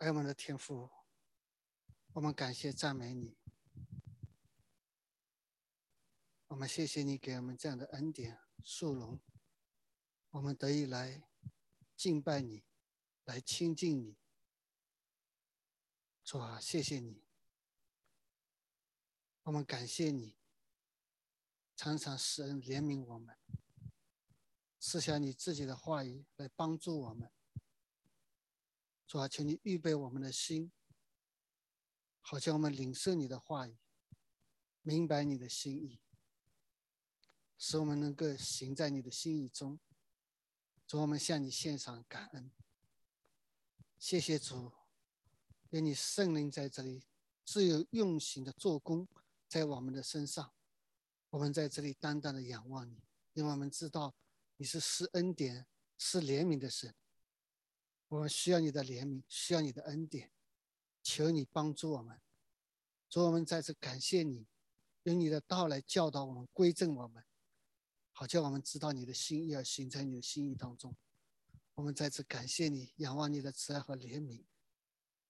[0.00, 0.88] 爱我们的天父，
[2.14, 3.36] 我们感谢赞美你，
[6.46, 9.20] 我们谢谢你给我们这样的恩典殊荣，
[10.30, 11.28] 我们得以来
[11.98, 12.64] 敬拜你，
[13.24, 14.16] 来亲近你。
[16.24, 17.22] 主啊，谢谢你，
[19.42, 20.38] 我们感谢你，
[21.76, 23.36] 常常施恩怜悯我们，
[24.78, 27.30] 赐下你自己的话语来帮助我们。
[29.10, 30.70] 主啊，请你预备我们的心，
[32.20, 33.76] 好像我们领受你的话语，
[34.82, 36.00] 明白你的心意，
[37.58, 39.80] 使我们能够行在你的心意中。
[40.86, 42.52] 主，我们向你献上感恩，
[43.98, 44.70] 谢谢主。
[45.70, 47.02] 愿你圣灵在这里
[47.44, 49.08] 自由用心的做工，
[49.48, 50.52] 在我们的身上，
[51.30, 53.02] 我们在这里单单的仰望你，
[53.32, 54.14] 因为我们知道
[54.56, 55.66] 你是施恩典、
[55.98, 56.94] 施怜悯的神。
[58.10, 60.32] 我们需要你的怜悯，需要你的恩典，
[61.00, 62.20] 求你帮助我们。
[63.08, 64.48] 主，我们再次感谢你，
[65.04, 67.24] 用你的道来教导我们、归正我们，
[68.10, 70.96] 好叫我们知道你的心意，要行在你的心意当中。
[71.74, 74.44] 我们再次感谢你，仰望你的慈爱和怜悯。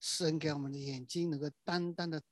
[0.00, 2.22] 施恩给我们的眼睛，能够单单的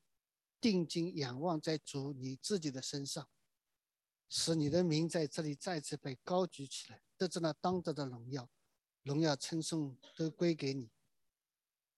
[0.58, 3.28] 定睛仰望在主你自己的身上，
[4.30, 8.48] 使你的名在这里再次被高举起来，得着那当得的荣耀，
[9.08, 10.90] 荣耀称颂都归给你。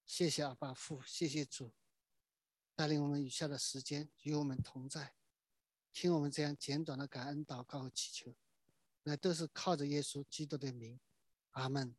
[0.06, 1.72] 谢谢阿爸父，谢谢主，
[2.76, 5.16] 带领我们余下的时间与我们同在，
[5.92, 8.36] 听我们这样简短的感恩祷告和祈求，
[9.02, 11.00] 那都是靠着耶稣基督的名，
[11.50, 11.96] 阿门。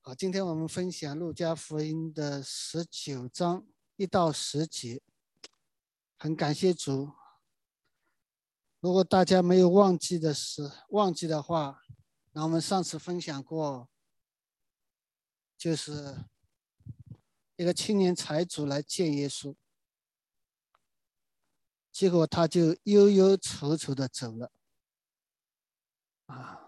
[0.00, 3.66] 好，今天我们分享《路加福音》的十九章
[3.96, 5.02] 一到十节。
[6.16, 7.12] 很感谢主。
[8.80, 11.83] 如果大家没有忘记的是忘记的话，
[12.34, 13.88] 那我们上次分享过，
[15.56, 16.26] 就是
[17.56, 19.56] 一个青年财主来见耶稣，
[21.92, 24.52] 结果他就忧忧愁愁的走了。
[26.26, 26.60] 啊。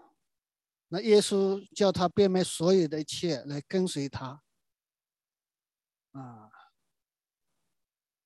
[0.89, 4.41] 那耶稣叫他变卖所有的一切来跟随他，
[6.13, 6.49] 啊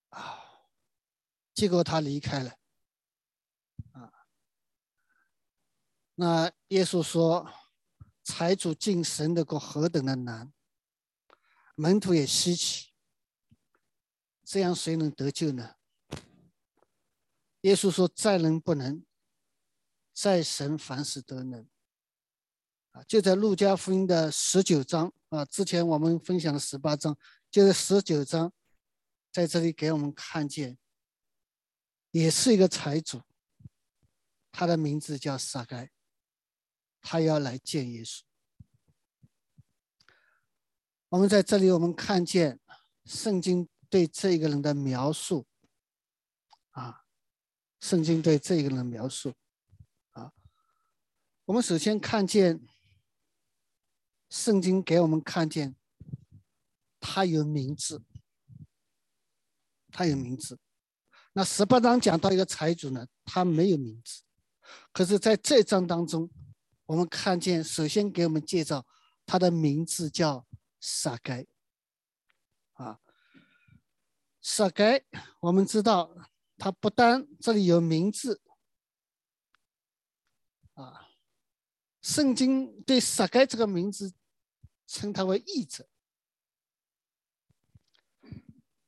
[0.10, 0.44] 啊，
[1.56, 2.52] 结果他离开了，
[3.94, 4.14] 啊，
[6.22, 7.52] 那耶稣说，
[8.24, 10.54] 财主进神的国何等的难，
[11.74, 12.92] 门徒也稀奇，
[14.44, 15.78] 这样谁能得救呢？
[17.62, 19.04] 耶稣说，在人不能，
[20.14, 21.68] 在神凡事都能。
[22.92, 27.18] 啊，就在路加福音的十九章啊，之前我们分享的十八章，
[27.50, 28.54] 就是十九章，
[29.32, 30.78] 在这里给我们看见，
[32.12, 33.24] 也是一个财主，
[34.52, 35.90] 他的名字叫撒该，
[37.02, 38.22] 他要来见耶稣。
[41.10, 42.60] 我们在这里，我们看见
[43.06, 45.46] 圣经对这个人的描述，
[46.72, 47.04] 啊，
[47.80, 49.34] 圣经对这个人的描述，
[50.12, 50.32] 啊，
[51.46, 52.66] 我们首先看见。
[54.30, 55.76] 圣经给我们看见，
[57.02, 58.02] 他有名字，
[59.90, 60.58] 他有名字。
[61.34, 64.22] 那十八章讲到一个财主呢，他没有名字。
[64.94, 66.30] 可是在这章当中，
[66.92, 68.86] 我们看见，首先给我们介绍
[69.26, 70.46] 他的名字叫
[70.82, 71.48] 撒该。
[72.74, 73.00] 啊，
[74.42, 75.02] 撒该，
[75.40, 76.14] 我们知道
[76.58, 78.42] 他不单这里有名字，
[80.74, 81.08] 啊，
[82.02, 84.14] 圣经对撒该这个名字。
[84.86, 85.88] 称他为义者，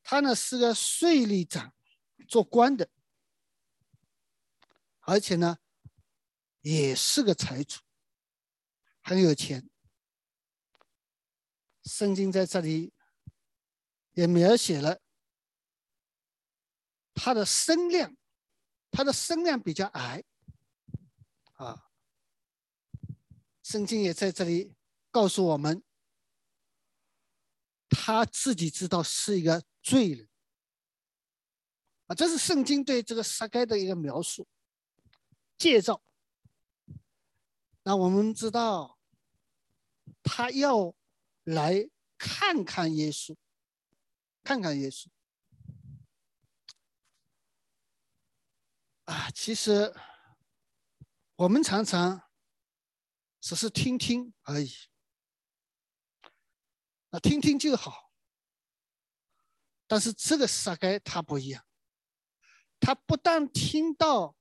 [0.01, 1.73] 他呢是个税吏长，
[2.27, 2.89] 做官的，
[4.99, 5.59] 而且呢
[6.59, 7.79] 也是个财主，
[9.03, 9.69] 很有钱。
[11.83, 12.93] 圣经在这里
[14.13, 15.01] 也描写了
[17.13, 18.15] 他的身量，
[18.89, 20.23] 他的身量比较矮，
[21.53, 21.89] 啊，
[23.61, 24.73] 圣经也在这里
[25.11, 25.83] 告诉我们。
[27.95, 30.27] 他自己知道是一个罪人
[32.07, 34.47] 啊，这是圣经对这个撒该的一个描述、
[35.59, 36.01] 介绍。
[37.83, 38.97] 那我们知道，
[40.23, 40.95] 他要
[41.43, 43.35] 来看看耶稣，
[44.43, 45.07] 看看耶稣
[49.05, 49.29] 啊。
[49.31, 49.93] 其实
[51.35, 52.29] 我们常常
[53.41, 54.71] 只是听听而已。
[57.09, 58.11] 那听听就好，
[59.85, 61.63] 但是这个撒该他不一样，
[62.79, 64.35] 他不但听到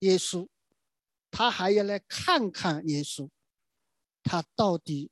[0.00, 0.48] 耶稣，
[1.30, 3.30] 他还要来看看耶稣，
[4.22, 5.10] 他到底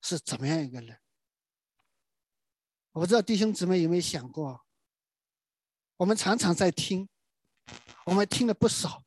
[0.00, 0.98] 是怎么样一个人？
[2.92, 4.64] 我不知道弟兄姊妹有没有想过，
[5.96, 7.08] 我们常常在听，
[8.06, 9.04] 我们听了不少，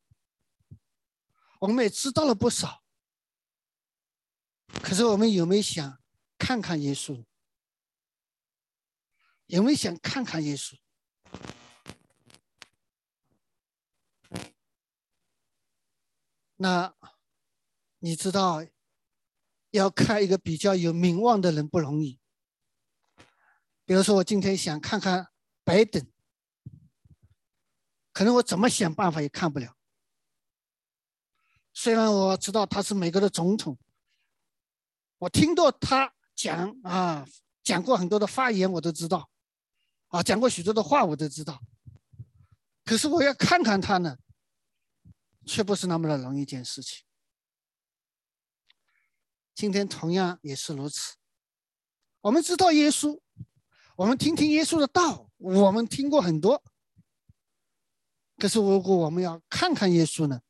[1.59, 2.83] 我们也知道了不少，
[4.83, 6.01] 可是我们有没有想
[6.37, 7.23] 看看耶稣？
[9.45, 10.77] 有没有想看看耶稣？
[16.57, 16.93] 那
[17.99, 18.65] 你知道，
[19.71, 22.19] 要看一个比较有名望的人不容易。
[23.85, 25.27] 比如说，我今天想看看
[25.63, 26.05] 拜登，
[28.11, 29.75] 可能我怎么想办法也看不了。
[31.73, 33.77] 虽然我知道他是美国的总统，
[35.19, 37.27] 我听到他讲啊，
[37.63, 39.29] 讲过很多的发言，我都知道，
[40.07, 41.61] 啊，讲过许多的话，我都知道。
[42.83, 44.17] 可是我要看看他呢。
[45.47, 47.05] 却不是那么的容易一件事情。
[49.55, 51.15] 今天同样也是如此。
[52.21, 53.19] 我们知道耶稣，
[53.95, 56.63] 我们听听耶稣的道，我们听过很多。
[58.37, 60.41] 可是如果我们要看看耶稣呢，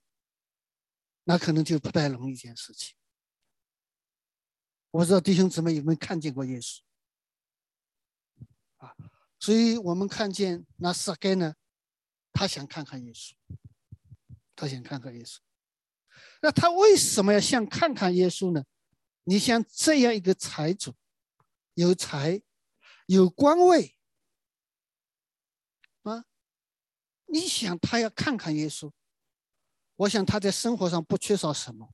[1.23, 2.97] 那可能就不太容易一件事情。
[4.91, 6.79] 我不知道弟兄姊妹有没有看见过耶稣
[8.77, 8.95] 啊？
[9.39, 11.55] 所以我们看见那撒该呢，
[12.33, 13.33] 他想看看耶稣。
[14.57, 15.37] 他想看看耶稣，
[16.41, 18.65] 那他为什么要想看看耶稣呢？
[19.23, 20.95] 你像这样一个财主，
[21.75, 22.41] 有财，
[23.05, 23.95] 有官位，
[26.01, 26.25] 啊，
[27.27, 28.91] 你想他要看看耶稣，
[29.95, 31.93] 我想他在生活上不缺少什么，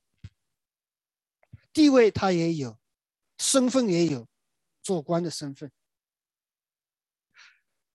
[1.70, 2.80] 地位他也有，
[3.36, 4.26] 身份也有，
[4.82, 5.70] 做官的身份。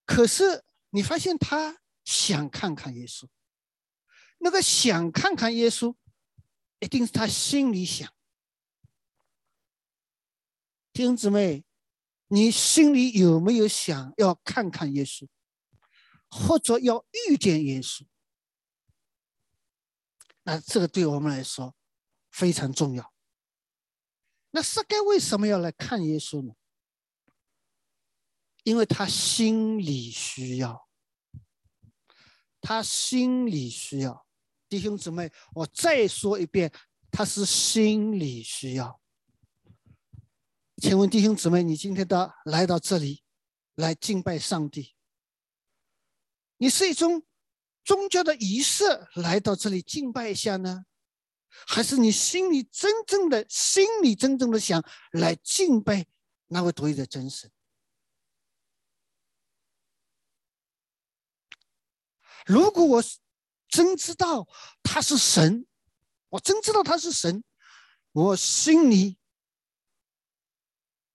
[0.06, 3.28] 可是你发现他想看看耶稣。
[4.40, 5.96] 那个想看看耶稣，
[6.80, 8.12] 一定是他心里想。
[10.92, 11.64] 弟兄姊妹，
[12.28, 15.28] 你心里有没有想要看看耶稣，
[16.30, 18.06] 或者要遇见耶稣？
[20.44, 21.76] 那这个对我们来说
[22.32, 23.14] 非常重要。
[24.52, 26.54] 那撒该为什么要来看耶稣呢？
[28.64, 30.88] 因为他心里需要，
[32.60, 34.28] 他心里需要。
[34.70, 36.72] 弟兄姊妹，我再说一遍，
[37.10, 39.02] 他是心理需要。
[40.78, 43.24] 请问弟兄姊妹，你今天的来到这里
[43.76, 44.96] 来敬拜上帝，
[46.58, 47.26] 你是一种
[47.84, 48.84] 宗教的仪式
[49.16, 50.86] 来到这里敬拜一下呢，
[51.50, 54.82] 还是你心里真正的、心里真正的想
[55.14, 56.06] 来敬拜
[56.46, 57.52] 那位独一的真神？
[62.46, 63.18] 如果我是。
[63.70, 64.48] 真知道
[64.84, 65.66] 他是神，
[66.30, 67.44] 我真知道他是神，
[68.12, 69.18] 我心里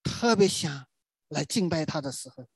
[0.02, 0.88] 特别想
[1.28, 2.48] 来敬拜他的时候，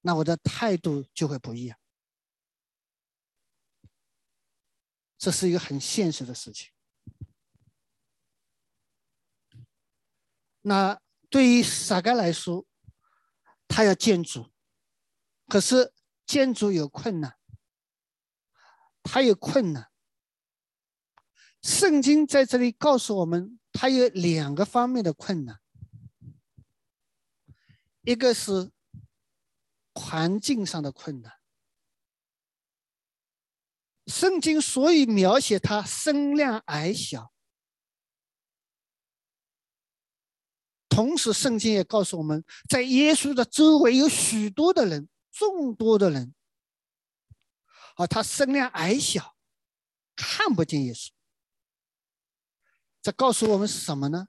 [0.00, 1.78] 那我的态度就会不一样。
[5.16, 6.70] 这是一个很现实的事情。
[10.62, 11.00] 那
[11.30, 12.66] 对于撒该来说，
[13.68, 14.52] 他要建筑，
[15.46, 15.94] 可是
[16.26, 17.38] 建筑有困难。
[19.04, 19.88] 他有困难。
[21.62, 25.60] 圣经在这里告诉我们，他有两个方面的困难，
[28.02, 28.72] 一个是
[29.94, 31.32] 环境上的困难。
[34.06, 37.32] 圣经所以描写他身量矮小，
[40.88, 46.34] 同时圣经也告诉我们在耶稣的周围有许多的人，众多的人。
[47.94, 49.36] 啊，他身量矮小，
[50.16, 51.10] 看不见耶稣。
[53.00, 54.28] 这告诉我们什么呢？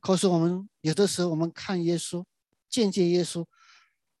[0.00, 2.24] 告诉我们，有的时候我们看耶稣，
[2.68, 3.46] 见见耶稣，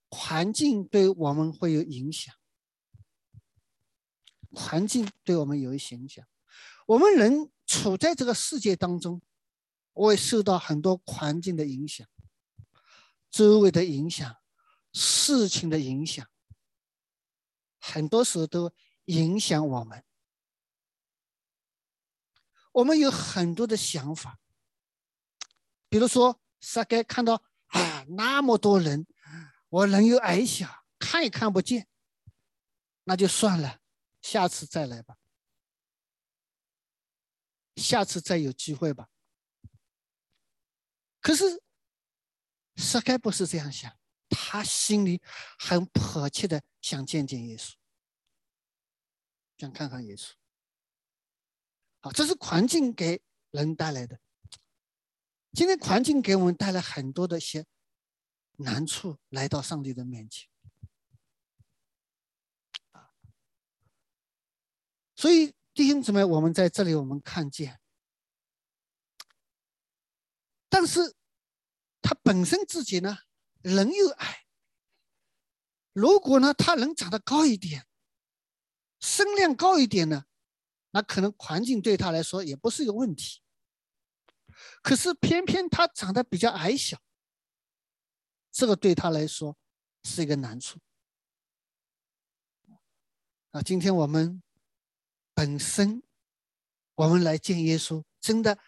[0.08, 2.34] 环境对我们会有影响。
[4.50, 6.26] 环境对我们有一些影响。
[6.86, 9.20] 我们人处在这个世界当中，
[9.92, 12.06] 会受到很多环境的影响，
[13.30, 14.36] 周围的影响，
[14.92, 16.26] 事情的影响。
[17.92, 18.72] 很多时候都
[19.04, 20.04] 影响我们，
[22.72, 24.40] 我们有很多的想法，
[25.88, 29.06] 比如说，撒该看到啊那么多人，
[29.68, 31.86] 我人又矮小，看也看不见，
[33.04, 33.80] 那就算了，
[34.20, 35.16] 下次再来吧，
[37.76, 39.08] 下次再有机会吧。
[41.20, 41.62] 可是，
[42.74, 43.95] 撒该不是这样想。
[44.28, 45.22] 他心里
[45.58, 47.74] 很迫切的想见见耶稣，
[49.58, 50.32] 想看看耶稣。
[52.00, 54.20] 好，这是环境给人带来的。
[55.52, 57.66] 今天环境给我们带来很多的一些
[58.58, 60.48] 难处来到上帝的面前。
[65.14, 67.80] 所以弟兄姊妹，我们在这里我们看见，
[70.68, 71.16] 但是
[72.02, 73.16] 他本身自己呢，
[73.62, 74.46] 人又矮。
[75.92, 77.86] 如果呢，他能长得高一点，
[79.00, 80.26] 身量高一点呢，
[80.90, 83.40] 那可能环境对他来说也不是一个问题。
[84.82, 86.98] 可是偏偏他长得比较矮小，
[88.50, 89.56] 这个对他来说
[90.04, 90.78] 是一个难处。
[93.52, 94.42] 啊，今天我们
[95.32, 96.02] 本身
[96.94, 98.58] 我们来见耶稣，真的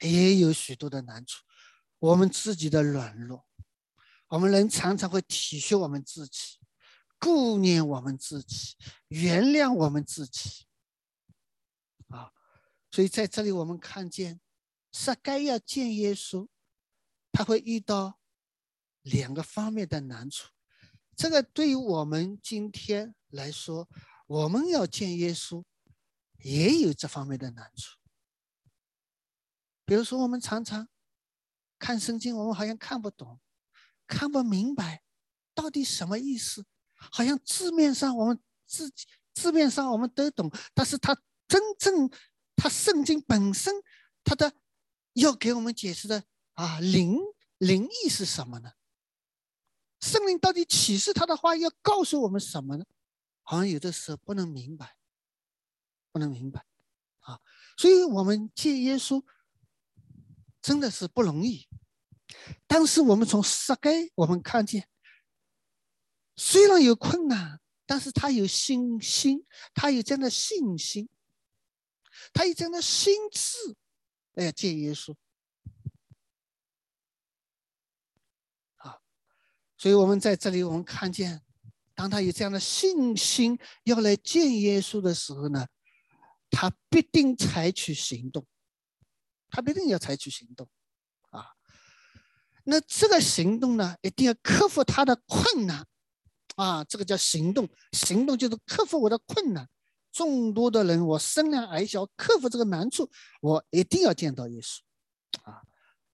[0.00, 1.44] 也有许多的难处，
[1.98, 3.46] 我们自己的软弱，
[4.30, 6.58] 我们人常常会体恤我们自己。
[7.22, 8.76] 顾念我们自己，
[9.08, 10.64] 原谅我们自己，
[12.08, 12.32] 啊，
[12.90, 14.40] 所以在这里我们看见，
[14.90, 16.48] 撒该要见耶稣，
[17.30, 18.18] 他会遇到
[19.02, 20.48] 两个方面的难处。
[21.14, 23.86] 这个对于我们今天来说，
[24.26, 25.62] 我们要见耶稣，
[26.38, 27.98] 也有这方面的难处。
[29.84, 30.88] 比如说，我们常常
[31.78, 33.38] 看圣经，我们好像看不懂，
[34.10, 35.02] 看不明白，
[35.54, 36.66] 到底什么意思？
[37.12, 41.14] 好像字面上我们自己字面上我们都懂，但是他
[41.46, 42.10] 真正
[42.56, 43.72] 他圣经本身
[44.24, 44.52] 他的
[45.14, 46.24] 要给我们解释的
[46.54, 47.16] 啊灵
[47.58, 48.72] 灵意是什么呢？
[50.00, 52.84] 圣灵到底启示他的话要告诉我们什么呢？
[53.42, 54.96] 好像有的时候不能明白，
[56.12, 56.66] 不能明白
[57.20, 57.40] 啊！
[57.76, 59.24] 所以我们借耶稣
[60.60, 61.66] 真的是不容易，
[62.66, 64.86] 但是我们从撒该我们看见。
[66.36, 69.44] 虽然有困难，但是他有信心，
[69.74, 71.08] 他有这样的信心，
[72.32, 73.76] 他有这样的心智，
[74.34, 75.14] 哎，见耶稣。
[78.76, 79.00] 啊，
[79.76, 81.42] 所以我们在这里，我们看见，
[81.94, 85.66] 当他有这样的信心要来见耶稣的时候呢，
[86.48, 88.46] 他必定采取行动，
[89.50, 90.66] 他必定要采取行动，
[92.70, 95.84] 那这个行动呢，一定要克服他的困难。
[96.54, 99.68] 啊，这个叫行动，行动就是克服我的困难。
[100.12, 103.10] 众多的人，我身量矮小，克服这个难处，
[103.40, 104.78] 我一定要见到耶稣。
[105.42, 105.62] 啊，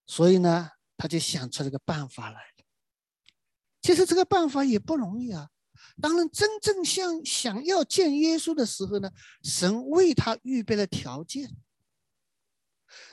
[0.07, 2.41] 所以呢，他就想出这个办法来。
[3.83, 5.51] 其实这个办法也不容易啊。
[6.01, 9.11] 当然，真正想想要见耶稣的时候呢，
[9.43, 11.51] 神为他预备了条件。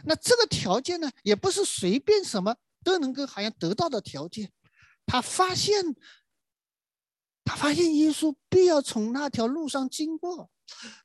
[0.05, 4.51] 那这个条件呢，也不是随便什么都能够好像得到的条件。
[5.05, 5.95] 他发现。
[7.45, 10.49] 他发现耶稣必要从那条路上经过，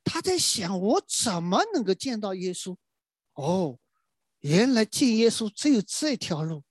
[0.05, 2.77] 他在想：我怎么能够见到耶稣？
[3.33, 3.77] 哦，
[4.39, 6.63] 原来见耶稣只有这条路。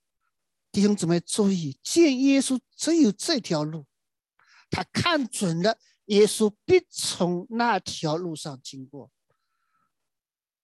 [0.72, 3.84] 弟兄姊妹注意，见耶稣只有这条路。
[4.70, 9.10] 他看准了耶稣必从那条路上经过，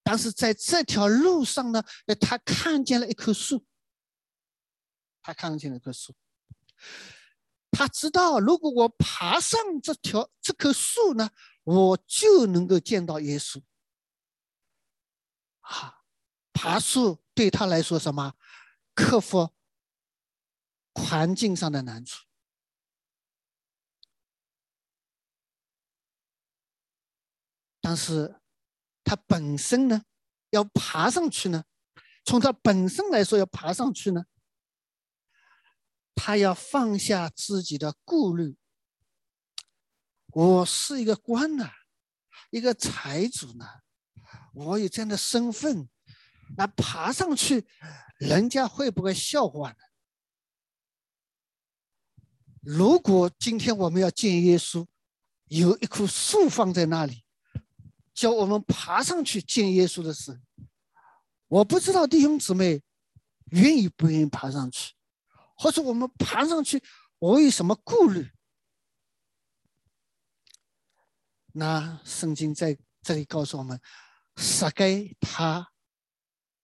[0.02, 1.82] 但是在这条路上呢，
[2.18, 3.66] 他看见了一棵树。
[5.24, 6.14] 他看见了棵树。
[7.72, 11.30] 他知道，如果我爬上这条这棵树呢，
[11.64, 13.60] 我就能够见到耶稣。
[15.62, 16.02] 啊，
[16.52, 18.34] 爬树对他来说什么？
[18.94, 19.52] 克服
[20.94, 22.26] 环境上的难处。
[27.80, 28.40] 但是，
[29.02, 30.04] 他本身呢，
[30.50, 31.64] 要爬上去呢，
[32.24, 34.26] 从他本身来说，要爬上去呢。
[36.14, 38.56] 他要放下自己的顾虑。
[40.28, 41.70] 我是一个官呐，
[42.50, 43.66] 一个财主呢，
[44.52, 45.88] 我有这样的身份，
[46.56, 47.66] 那爬上去，
[48.18, 49.76] 人家会不会笑话呢？
[52.60, 54.86] 如果今天我们要见耶稣，
[55.48, 57.24] 有一棵树放在那里，
[58.12, 60.38] 叫我们爬上去见耶稣的时候，
[61.46, 62.82] 我不知道弟兄姊妹
[63.50, 64.94] 愿意不愿意爬上去。
[65.54, 66.82] 或者我们爬上去，
[67.18, 68.30] 我有什么顾虑？
[71.52, 73.80] 那圣经在这里告诉我们，
[74.36, 75.72] 撒该他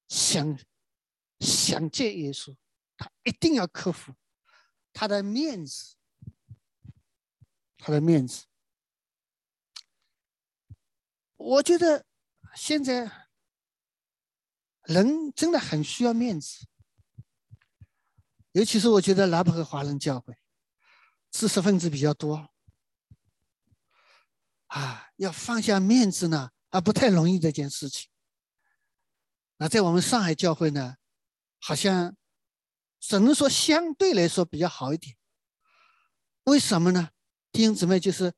[0.09, 0.59] 想
[1.39, 2.57] 想见耶稣，
[2.97, 4.15] 他一定要克服
[4.93, 5.95] 他的面子，
[7.79, 8.47] 他的面子。
[11.37, 12.05] 我觉得
[12.57, 13.29] 现在
[14.83, 16.67] 人真的很需要面子。
[18.53, 20.37] 尤其是我觉得南普和华人教会，
[21.31, 22.49] 知识分子比较多，
[24.67, 28.09] 啊，要放下面子呢，啊，不太容易这件事情。
[29.59, 30.97] 那在我们上海教会呢，
[31.61, 32.17] 好像
[32.99, 35.17] 只能说相对来说比较好一点。
[36.45, 37.11] 为什么呢？
[37.53, 38.33] 弟兄姊妹，就是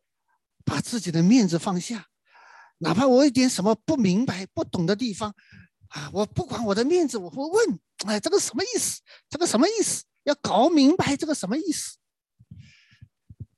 [0.64, 2.08] 把自己的面子放下，
[2.78, 5.34] 哪怕我有点什么不明白、不懂的地方，
[5.92, 9.00] 啊，我不管我的面子，我会问：哎，这个什么意思？
[9.28, 10.04] 这个什么意思？
[10.24, 11.96] 要搞明白这个什么意思？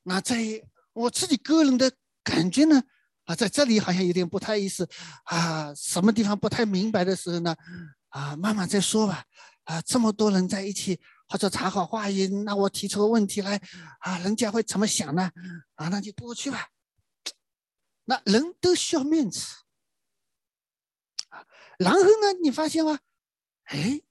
[0.03, 0.63] 那在
[0.93, 2.83] 我自己个人的感觉呢？
[3.25, 4.89] 啊，在这里好像有点不太意思，
[5.25, 7.57] 啊，什么地方不太明白的时候呢？
[8.09, 9.25] 啊，慢慢再说吧。
[9.65, 13.59] 啊，这么多人在一起，或者查好话音，那我提出个问题来，
[14.01, 15.31] 啊，人家会怎么想呢？
[15.77, 16.69] 啊，那就过去吧。
[18.05, 19.47] 那人都需要面子，
[21.79, 22.99] 然后呢，你发现吗？
[23.65, 24.03] 哎，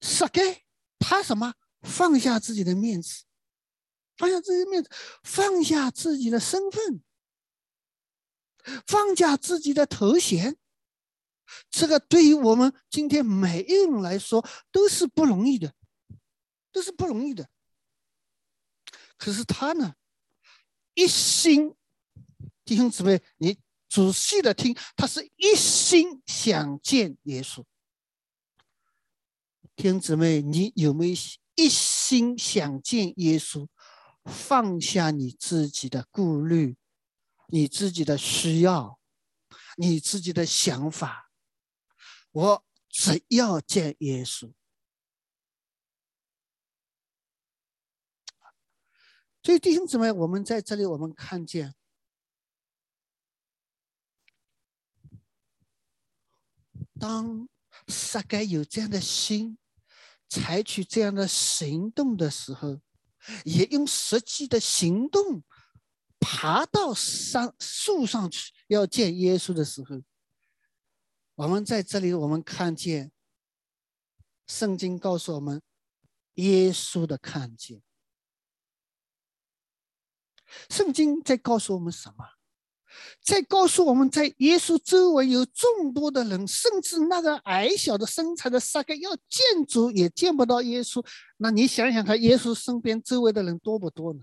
[0.00, 0.64] 撒该
[0.98, 1.54] 他什么？
[1.82, 3.24] 放下自己的面子，
[4.16, 4.90] 放下自己的面子，
[5.22, 7.02] 放下自己的身份。
[8.86, 10.58] 放下自己的头衔，
[11.70, 15.72] 这个对于我们今天每一个人来说都是不容易的，
[16.70, 17.48] 都是不容易的。
[19.16, 19.94] 可是他呢，
[20.92, 21.74] 一心，
[22.62, 23.58] 弟兄姊妹，你
[23.90, 27.62] 仔细的听，他是一心想见耶稣。
[29.76, 31.14] 弟兄姊妹，你有没有
[31.56, 33.68] 一心想见耶稣？
[34.24, 36.78] 放下你自己的顾虑。
[37.52, 39.00] 你自己的需要，
[39.76, 41.32] 你自己的想法，
[42.30, 44.52] 我只要见耶稣。
[49.42, 51.74] 所以弟兄姊妹，我们在这里，我们看见，
[57.00, 57.48] 当
[57.88, 59.58] 撒该有这样的心，
[60.28, 62.80] 采取这样的行动的时候，
[63.44, 65.42] 也用实际的行动。
[66.22, 70.02] 爬到山树上去要见耶稣的时候，
[71.34, 73.10] 我们在这里，我们看见
[74.46, 75.62] 圣经告诉我们
[76.34, 77.82] 耶稣的看见。
[80.68, 82.39] 圣经在告诉我们什么？
[83.22, 91.04] 在告诉我们在耶稣周围有众多的人，甚至那个矮小的身材的撒该要见主也见不到耶稣。
[91.36, 94.20] 那你想想看，耶稣身边周围的人多不多呢？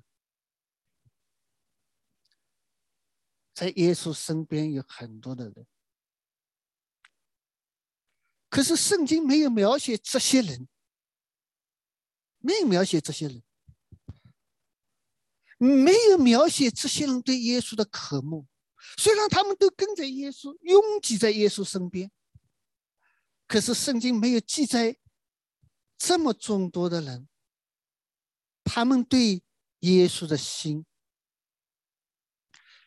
[3.54, 5.66] 在耶稣身边有很多的人，
[8.52, 10.68] 可是圣经没有描写这些人，
[12.38, 13.42] 没有描写这些人，
[15.58, 18.46] 没有描写这些人对耶稣的渴慕。
[18.98, 22.12] 虽然他们都跟着耶稣，拥挤在耶稣身边，
[23.48, 24.98] 可是圣经没有记载
[25.98, 27.28] 这么众多的人，
[28.64, 29.44] 他们对
[29.80, 30.86] 耶稣的心。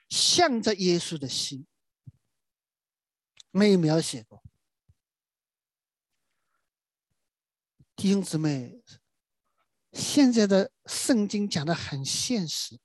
[0.09, 1.69] 向着耶稣的心，
[3.53, 4.43] 没有描写过。
[7.95, 8.83] 弟兄姊妹，
[9.93, 12.81] 现在的圣经讲的很现实。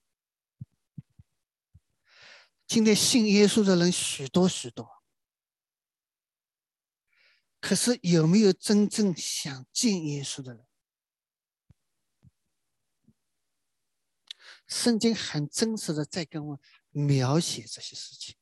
[2.67, 5.03] 今天信耶稣的人许多许多，
[7.59, 10.65] 可是有没有真正想见耶稣的人？
[14.67, 16.59] 圣经很真实的在跟我。
[16.97, 18.37] 描写这些事情，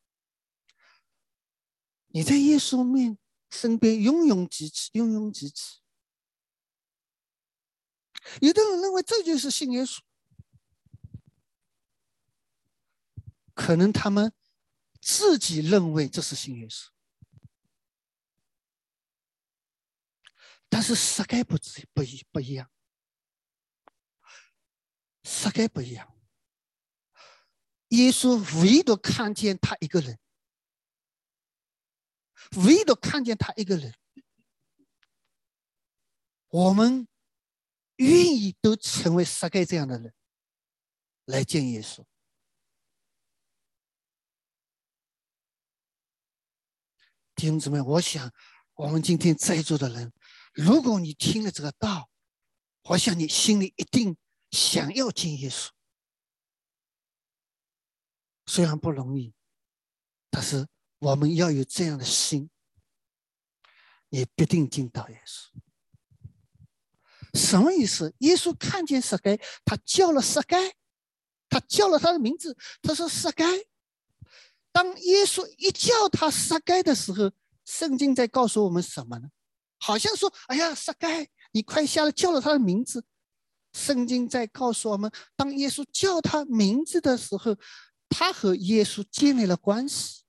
[2.10, 3.18] 你在耶稣面
[3.50, 5.82] 身边拥拥挤挤，拥拥挤挤。
[8.42, 10.02] 有的人认为这就是信耶稣，
[13.54, 14.34] 可能他们
[15.02, 16.88] 自己认为这是信耶稣，
[20.70, 21.58] 但是实该不
[21.94, 22.70] 不一不一样，
[25.24, 26.16] 实该不一样。
[27.90, 30.18] 耶稣唯独看见他一个人，
[32.66, 33.94] 唯独看见他一个人。
[36.48, 37.08] 我们
[37.98, 40.14] 愿意都成为撒该这样的人，
[41.26, 42.04] 来见耶稣。
[47.44, 48.32] 弟兄姊妹，我想
[48.74, 50.14] 我们今天在座的人，
[50.54, 52.10] 如果你听了这个道，
[52.84, 54.16] 我想你心里一定
[54.52, 55.68] 想要见耶稣。
[58.46, 59.34] 虽然不容易，
[60.30, 60.66] 但是
[61.00, 62.50] 我们要有这样的心，
[64.08, 65.50] 你必定进到耶稣。
[67.38, 68.16] 什么意思？
[68.20, 70.74] 耶稣看见撒该，他叫了撒该，
[71.50, 73.46] 他叫了他的名字，他说撒该。
[74.74, 77.32] 当耶稣一叫他撒该的时候，
[77.64, 79.30] 圣经在告诉我们什么呢？
[79.80, 83.06] 好像说：“哎呀，撒该，你快下来！”叫了他的名字。
[83.72, 87.56] 圣经在告诉我们，当耶稣叫他名字的时候。
[88.16, 90.22] 他和耶稣建立了关系，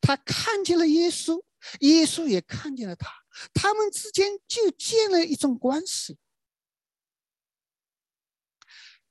[0.00, 1.44] 他看见了耶稣，
[1.78, 3.08] 耶稣也看见了他，
[3.52, 6.18] 他们之间就建了一种关系。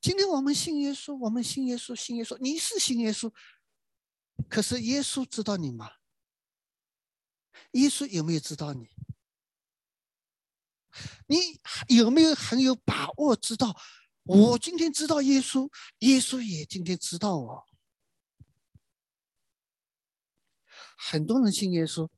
[0.03, 3.33] 今天我们信耶稣，我们信耶稣，信耶稣，你是信耶稣，
[4.49, 5.93] 可是耶稣知道你吗？
[7.71, 8.89] 耶稣有没有知道你？
[11.27, 11.57] 你
[11.95, 13.79] 有没有很有把握知道？
[14.23, 17.65] 我今天知道耶稣，耶稣也今天知道我。
[20.97, 22.09] 很多人信耶稣，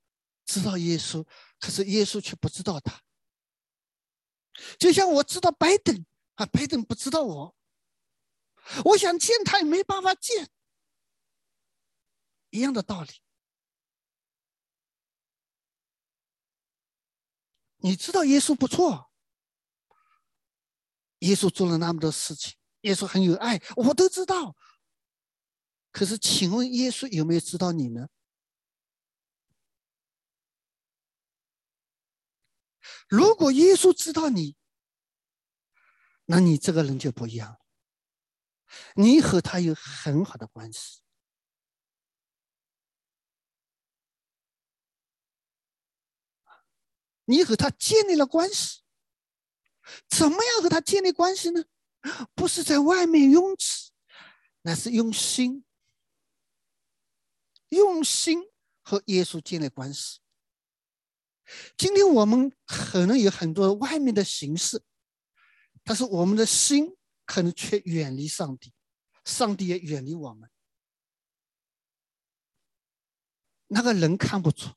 [0.43, 1.23] 知道耶稣，
[1.59, 3.03] 可是耶稣却不知道他。
[4.79, 7.54] 就像我知道拜登啊，拜登不知道我。
[8.85, 10.49] 我想见他也没办法见，
[12.49, 13.09] 一样的道理。
[17.77, 19.11] 你知道耶稣不错，
[21.19, 24.55] 耶稣做了那么多事情，耶稣很有爱，我都知道。
[25.91, 28.09] 可是，请问耶稣有没有知道你呢？
[33.07, 34.57] 如果耶稣知道你，
[36.25, 37.64] 那你这个人就不一样了。
[38.95, 41.01] 你和他有很好的关系，
[47.25, 48.81] 你和他建立了关系。
[50.09, 51.63] 怎么样和他建立关系呢？
[52.33, 53.91] 不是在外面用词，
[54.61, 55.63] 那是用心，
[57.69, 58.39] 用心
[58.81, 60.19] 和耶稣建立关系。
[61.77, 64.83] 今天我们可能有很多外面的形式，
[65.83, 66.97] 但是我们的心。
[67.25, 68.73] 可能却远离上帝，
[69.23, 70.49] 上帝也远离我们。
[73.67, 74.73] 那个人看不出，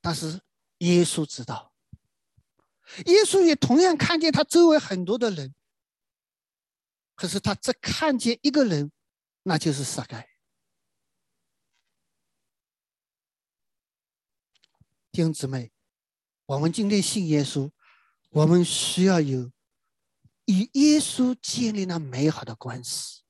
[0.00, 0.40] 但是
[0.78, 1.74] 耶稣知道。
[3.06, 5.54] 耶稣也同样看见他周围很多的人，
[7.14, 8.90] 可是他只看见一个人，
[9.42, 10.28] 那就是撒该。
[15.10, 15.70] 弟兄姊妹，
[16.46, 17.70] 我们今天信耶稣，
[18.30, 19.52] 我们需要有。
[20.46, 23.22] 与耶稣建立了美好的关系。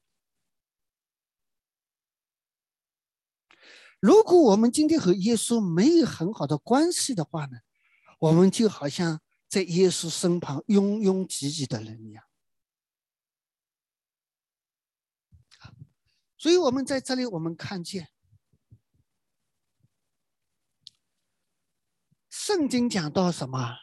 [4.01, 7.59] 如果我们今天和耶稣没有很好的关系的话呢，
[8.19, 12.25] 我们就好像在耶稣身旁拥拥挤挤的人一样。
[16.37, 18.11] 所以，我们在这里，我们看见
[22.29, 23.77] 圣经讲到什么？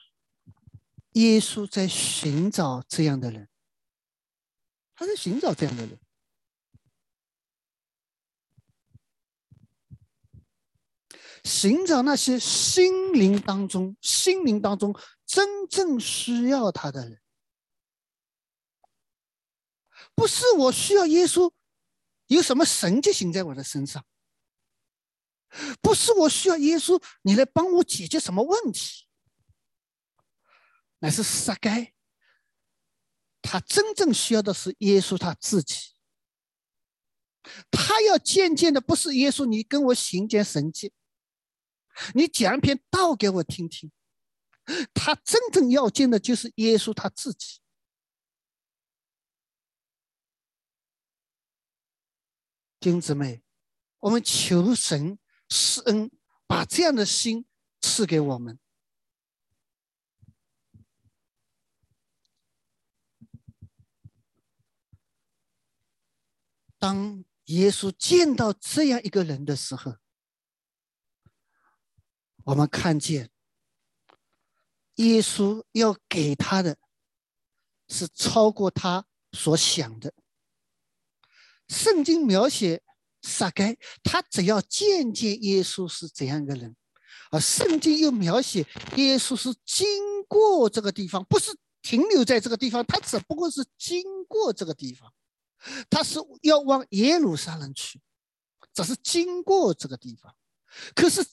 [1.13, 3.49] 耶稣在寻找这样的人，
[4.95, 5.99] 他在寻找这样的人，
[11.43, 14.93] 寻找那些心灵当中、心灵当中
[15.25, 17.21] 真正需要他的人。
[20.13, 21.51] 不是我需要耶稣，
[22.27, 24.05] 有什么神迹行在我的身上？
[25.81, 29.07] 不是我需要耶稣，你来帮我解决什么问题？
[30.99, 31.93] 乃是撒该，
[33.41, 35.93] 他真正需要的是耶稣他自己。
[37.71, 40.93] 他要渐渐的不是耶稣，你跟我行件神迹，
[42.13, 43.91] 你讲一篇道给我听听。
[44.93, 47.61] 他真正要见的就是耶稣他自己。
[52.79, 53.41] 金姊妹，
[53.99, 55.17] 我们求神
[55.49, 56.11] 施恩，
[56.45, 57.47] 把这样的心
[57.81, 58.59] 赐给我们。
[66.79, 69.97] 当耶稣见到这样一个人的时候，
[72.45, 73.29] 我们看见
[74.95, 76.77] 耶稣要给他的
[77.87, 80.13] 是超过他所想的。
[81.67, 82.81] 圣经描写
[83.21, 86.75] 撒该，他只要见见耶稣是怎样一个人，
[87.29, 88.65] 而圣经又描写
[88.95, 95.13] 耶稣是经过这个地方，不是停留在这个地方，他只不过是经过这个地方。
[95.89, 98.01] 他是要往耶路撒冷去，
[98.73, 100.35] 只是经过这个地方。
[100.95, 101.23] 可是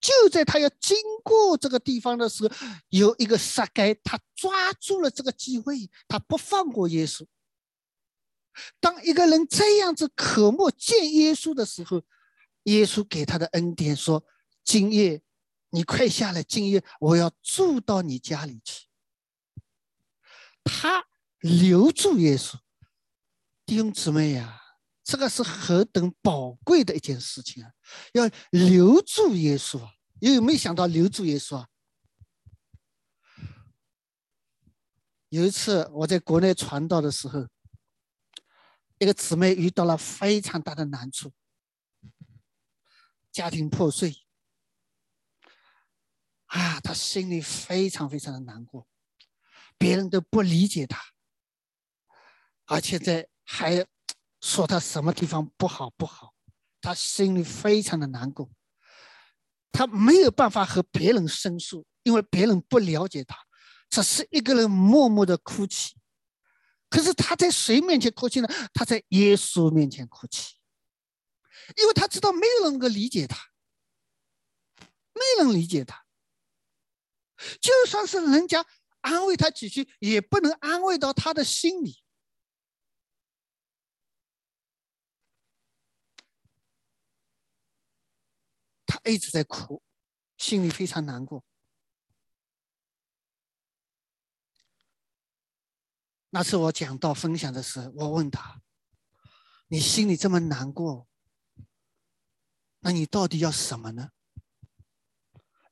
[0.00, 2.54] 就在他要经过这个地方的时候，
[2.88, 7.26] 有一个撒该，他抓住了这个机会，他不放过耶稣。
[8.80, 12.02] 当一个人这样子渴慕见耶稣的时候，
[12.64, 14.24] 耶稣给他的恩典说
[14.64, 15.22] ：“今夜
[15.70, 18.86] 你快下来，今夜我要住到你家里去。”
[20.64, 21.06] 他
[21.40, 22.56] 留住耶稣。
[23.66, 24.62] 弟兄姊妹呀，
[25.02, 27.72] 这个是何等宝贵的一件事情啊！
[28.12, 29.92] 要留住耶稣啊！
[30.20, 31.68] 有没有想到留住耶稣啊？
[35.30, 37.48] 有一次我在国内传道的时候，
[38.98, 41.32] 一个姊妹遇到了非常大的难处，
[43.32, 44.14] 家庭破碎，
[46.46, 48.86] 啊，他心里非常非常的难过，
[49.76, 51.02] 别人都不理解他，
[52.66, 53.86] 而且在还
[54.40, 56.34] 说他什么地方不好不好，
[56.80, 58.50] 他心里非常的难过，
[59.70, 63.36] 他没有办法和别人申诉，因为别人不了解他，
[63.88, 65.96] 只是一个人默默的哭泣。
[66.88, 68.48] 可是他在谁面前哭泣呢？
[68.74, 70.56] 他在耶稣面前哭泣，
[71.76, 73.36] 因为他知道没有人能够理解他，
[75.14, 76.04] 没人理解他。
[77.60, 78.64] 就算是人家
[79.02, 82.02] 安慰他几句，也不能安慰到他的心里。
[89.10, 89.82] 一直在哭，
[90.36, 91.44] 心里非常难过。
[96.30, 98.60] 那次我讲到分享的时候，我问他
[99.68, 101.08] ：“你心里这么难过，
[102.80, 104.10] 那你到底要什么呢？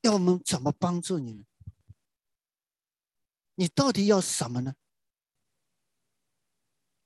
[0.00, 1.44] 要我们怎么帮助你呢？
[3.56, 4.74] 你到底要什么呢？”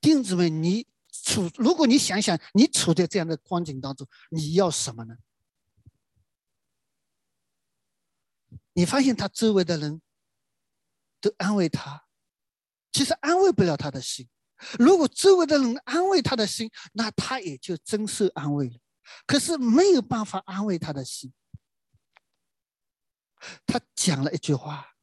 [0.00, 5.16] 弟子们，你处如果你想想，你处在这样的光景当中，你要什么呢？
[8.78, 10.00] 你发现他周围的人
[11.20, 12.04] 都安慰他。
[12.92, 14.28] 其实安慰不了他的心。
[14.78, 18.78] 如果周围的人安慰他的心，那他也就真受安慰了。
[19.26, 21.34] 可是没有办法安慰他的心。
[23.66, 24.94] 他讲了一句话：“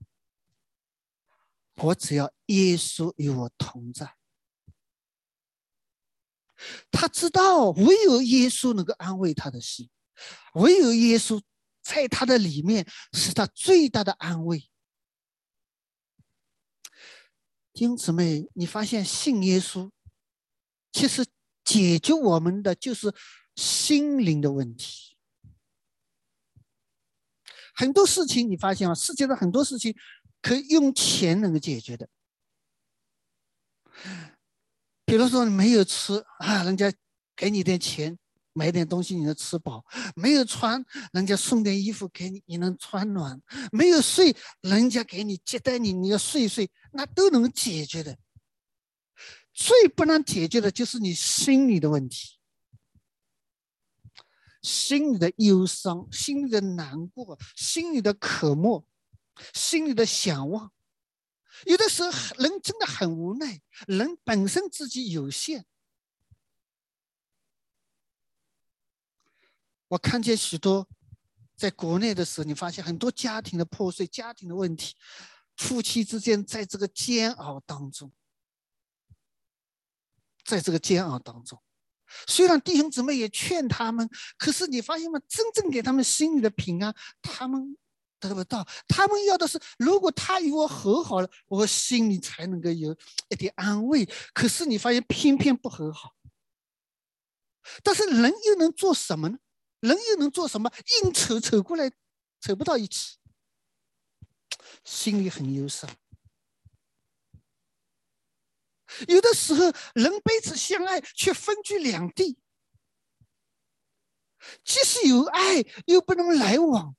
[1.75, 4.15] 我只要耶稣与我同在。”
[6.89, 9.89] 他知道唯有耶稣能够安慰他的心，
[10.53, 11.41] 唯有耶稣
[11.85, 14.57] 在他的里面是他最大的安慰。
[17.71, 19.91] 弟兄姊妹，你发现信耶稣，
[20.91, 21.23] 其实
[21.63, 23.13] 解决我们的就是
[23.55, 25.15] 心灵的问题。
[27.75, 28.95] 很多事情你发现吗？
[28.95, 29.95] 世界上很多事情
[30.41, 32.09] 可以用钱能够解决的。
[35.05, 36.91] 比如说你没有吃啊，人家
[37.35, 38.17] 给你点钱。
[38.57, 43.37] 买点东西你能吃饱，没有穿，人家送点衣服给你，你能穿暖；
[43.69, 48.17] 没有睡，人家给你接待你，你要睡睡，那都能解决的。
[49.53, 52.37] 最不能解决的就是你心里的问题，
[54.61, 58.87] 心里的忧伤，心里的难过，心里的渴慕，
[59.53, 60.71] 心里的想望。
[61.65, 65.65] 有的时候人真的很无奈，人本身自己有限。
[69.87, 70.87] 我看见许多
[71.55, 74.95] 在国内的时候，你发现很多家庭的破碎、家庭的问题，
[75.55, 78.11] 夫妻之间在这个煎熬当中，
[80.43, 81.61] 在这个煎熬当中，
[82.27, 85.19] 虽然弟兄姊妹也劝他们，可是你发现吗？
[85.27, 87.77] 真正给他们心里的平安，他们
[88.19, 88.67] 得不到。
[88.87, 92.95] 他们要的是，如果他与我和好了，我心里才能够有
[93.29, 94.05] 一点安慰。
[94.33, 96.15] 可是你发现，偏偏不和好。
[97.81, 99.37] 但是人又能做什么呢？
[99.79, 100.71] 人又能做什么？
[101.03, 101.91] 硬扯扯过来，
[102.41, 103.17] 扯不到一起，
[104.83, 105.89] 心里很忧伤。
[109.07, 112.39] 有的时候，人彼此相爱，却分居两地。
[114.63, 116.95] 既是有爱，又不能来往，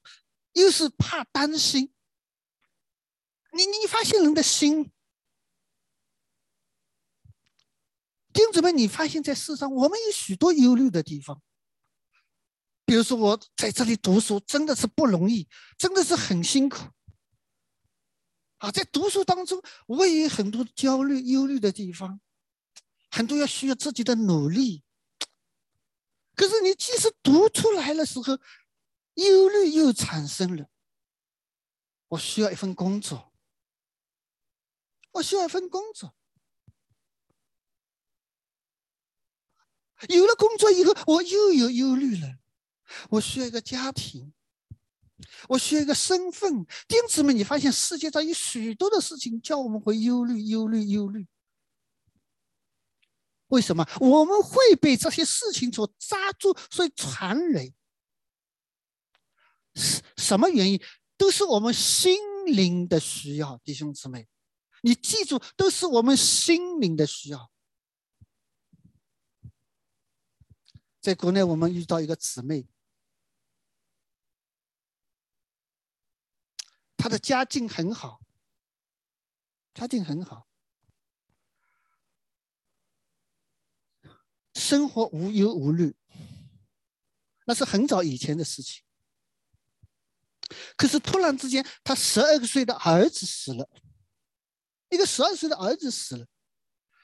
[0.53, 1.95] 又是怕担心。
[3.53, 4.93] 你你发现人的心，
[8.33, 11.41] 弟兄姊妹，你发现在世上，我们有许多忧虑的地方。
[12.87, 15.47] 比如说，我在这里读书真的是不容易，
[15.77, 16.87] 真的是很辛苦。
[18.59, 22.21] 啊，在读书当中，我也有很多焦虑、忧虑的地方，
[23.11, 24.85] 很多要需要自己的努力。
[26.37, 28.39] 可是，你即使读出来的时候，
[29.15, 30.69] 忧虑又产生了。
[32.09, 33.33] 我需要一份工作，
[35.11, 36.15] 我需要一份工作。
[40.09, 42.39] 有了工作以后，我又有忧虑了。
[43.11, 44.33] 我需要一个家庭，
[45.49, 46.65] 我需要一个身份。
[46.87, 51.27] 弟兄姊妹，你发现世界上有许多的事情叫我们会忧虑、忧虑、忧虑。
[53.49, 57.75] 为什么我们会被这些事情所扎住、所以缠累？
[59.75, 60.83] 是什么原因？
[61.17, 64.27] 都是我们心灵的需要，弟兄姊妹，
[64.83, 67.51] 你记住，都是我们心灵的需要。
[71.01, 72.67] 在国内，我们遇到一个姊妹。
[77.07, 78.21] 他的家境很好，
[79.73, 80.49] 家境很好，
[84.55, 85.95] 生活无忧无虑，
[87.45, 88.83] 那是很早以前的事情。
[90.77, 93.71] 可是突然之间，他十二岁的儿子死了，
[94.89, 96.27] 一个十二岁的儿子死了，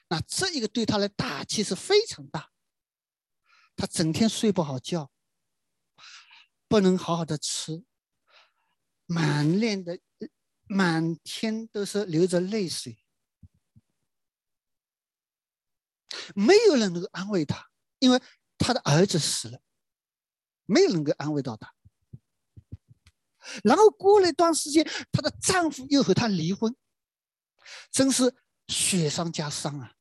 [0.09, 2.51] 那这一个对他的打击是非常大。
[3.77, 5.09] 他整天睡不好觉，
[6.67, 7.85] 不能好好的吃，
[9.05, 9.99] 满脸的
[10.67, 13.03] 满天都是流着泪水，
[16.35, 18.21] 没有人能够安慰他，因为
[18.57, 19.61] 他的儿子死了，
[20.65, 21.75] 没有人能够安慰到他。
[23.61, 26.73] 然后过了一段时间，她的丈夫又和她离婚，
[27.91, 28.33] 真是
[28.69, 29.95] 雪上加霜啊！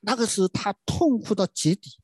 [0.00, 1.94] 那个时候她痛苦到极点，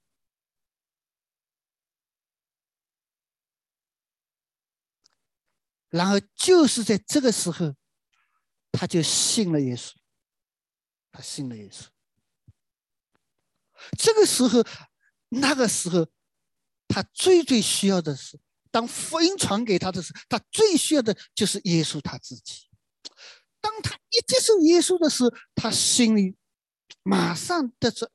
[5.97, 7.75] 然后就是在这个时候，
[8.71, 9.93] 他就信了耶稣，
[11.11, 11.87] 他信了耶稣。
[13.99, 14.63] 这个时候，
[15.29, 16.07] 那个时候，
[16.87, 18.39] 他最最需要的是。
[18.71, 22.69] 当福音传给他的时候，他最需要的就是耶稣他自己。
[23.61, 26.37] 当他一接受耶稣的时候，他心里
[27.03, 28.11] 马上得着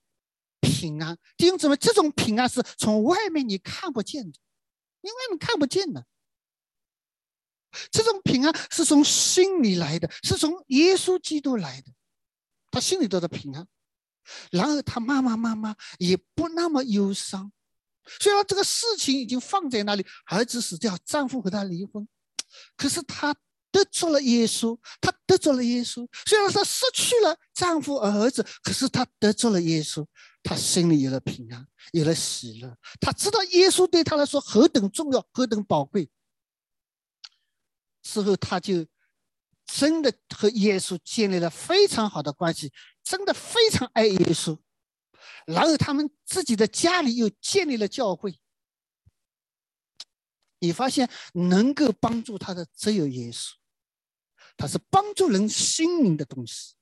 [0.60, 1.18] 平安。
[1.36, 4.40] 弟兄姊妹，这种平安是从外面你看不见的，
[5.02, 6.06] 因为你看不见的。
[7.92, 11.92] 这种平安是从心里来的，是从耶稣基督来的。
[12.70, 13.68] 他心里得到平安，
[14.50, 17.52] 然后他慢慢慢慢也不那么忧伤。
[18.20, 22.08] 虽然这个事情已经放在那里，儿子死掉，丈夫和她离婚，
[22.76, 23.36] 可是她
[23.72, 26.08] 得着了耶稣，她得着了耶稣。
[26.26, 30.06] 虽然她失去了丈夫儿子，可是她得着了耶稣，
[30.42, 32.76] 她心里有了平安，有了喜乐。
[33.00, 36.10] 她知道耶稣对她来说何等重要，何等宝贵。
[38.02, 38.86] 之后，他就
[39.66, 42.72] 真的和耶稣建立了非常好的关系，
[43.04, 44.58] 真的非常爱耶稣。
[45.46, 48.40] 然后他们自己的家里又建立了教会。
[50.60, 53.54] 你发现能够帮助他的只有耶稣，
[54.56, 56.76] 他是帮助人心灵的东西。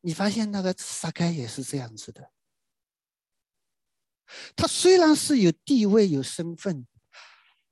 [0.00, 2.30] 你发现那个撒该也是这样子的，
[4.56, 6.86] 他虽然是有地位、有身份，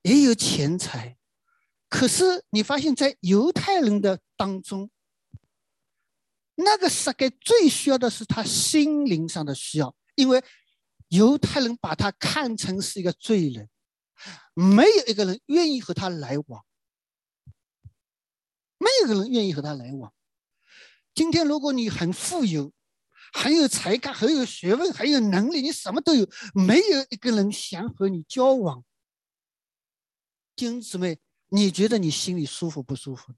[0.07, 1.17] 也有钱财，
[1.89, 4.89] 可是你发现在犹太人的当中。
[6.55, 10.41] 那个撒该最需要的是他心灵上的需要，因为
[11.09, 13.69] 犹太人把他看成是一个罪人，
[14.53, 16.65] 没有一个人愿意和他来往，
[18.77, 20.13] 没有一个人愿意和他来往。
[21.13, 22.71] 今天如果你很富有，
[23.33, 28.83] 很有才干，很有学问，很有能力，你什么都有，没有一个人想和你交往，
[30.57, 33.31] 弟兄姊妹，你觉得你心里舒服不舒服？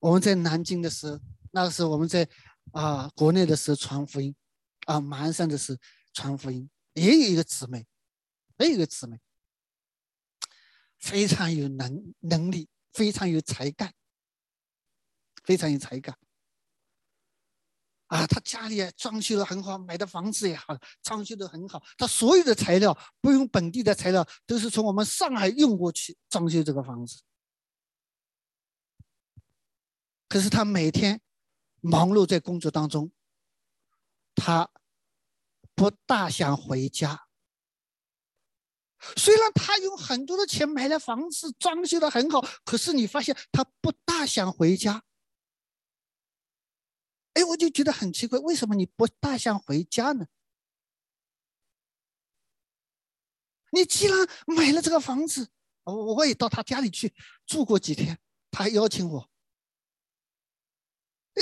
[0.00, 1.20] 我们在南京的时候，
[1.52, 2.28] 那个时候我们在
[2.72, 4.34] 啊国内的时候传福音，
[4.86, 5.78] 啊马鞍山的时候
[6.12, 7.86] 传福音，也有一个姊妹，
[8.58, 9.20] 也有一个姊妹，
[10.98, 13.94] 非常有能能力，非常有才干，
[15.44, 16.18] 非常有才干。
[18.10, 21.80] 啊，他家里装修的很好，买的房子也好，装修的很好。
[21.96, 27.20] 他所有的材料不用本地的材料，都是从我们上海运过去装修这个房子。
[30.28, 31.20] 可是他每天
[31.80, 33.12] 忙碌在工作当中，
[34.34, 34.68] 他
[35.76, 37.28] 不大想回家。
[39.16, 45.04] 虽然他用很多的钱买了房子，装修的很好，可是你发现他不大想回家。
[47.34, 50.26] 哎，我就觉得很奇怪，为什么你不大想回家呢？
[53.72, 54.16] 你既然
[54.46, 55.48] 买了这个房子，
[55.84, 57.14] 我我也到他家里去
[57.46, 58.18] 住过几天，
[58.50, 59.30] 他还邀请我。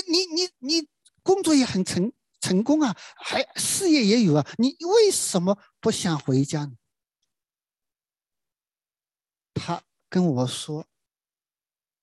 [0.06, 0.88] 你你你
[1.22, 6.76] 工作也很成成功啊，还事业也有啊，你为什么不想回家呢？
[9.54, 10.86] 他跟我说，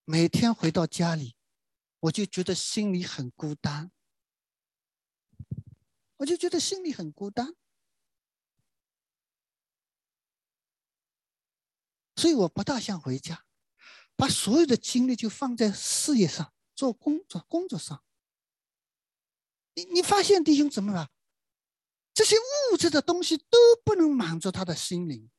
[0.04, 1.36] 每天回到家里，
[2.06, 3.92] 我就觉得心里很孤单，
[6.18, 7.56] 我就觉得心里很孤单，
[12.16, 13.46] 所以我不大想回家，
[14.16, 16.52] 把所有的精力就放在事业上。
[16.76, 18.04] 做工作，工作上，
[19.76, 21.10] 你你发现弟兄怎么了？
[22.14, 25.32] 这些物质的东西都不能满足他的心灵，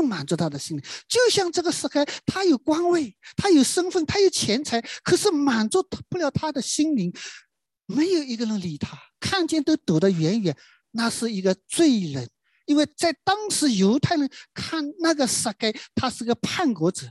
[0.00, 0.84] 能满足他的心灵。
[1.06, 7.12] 就像这个世界，他有官位，他有身份，他有钱财，可是满足不了他的心灵。
[7.86, 10.56] 没有一个人理他，看见都躲得远远。
[10.92, 12.28] 那是一个罪人，
[12.66, 17.10] 因为在当时犹太人看那个世界，他是个叛国者。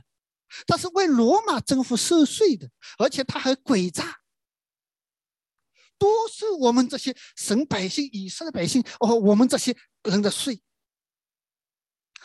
[0.66, 2.68] 他是为罗马政府收税的，
[2.98, 4.18] 而且他还诡诈，
[5.96, 10.60] 多收我们这些神百姓、以色列百姓哦，我们这些人的税。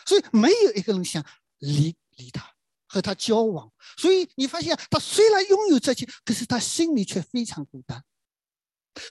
[0.05, 1.25] 所以没有一个人想
[1.57, 2.55] 离离他
[2.87, 3.71] 和他交往。
[3.97, 8.03] 所以你发现，他虽然拥有这些，可是他心里却非常孤单。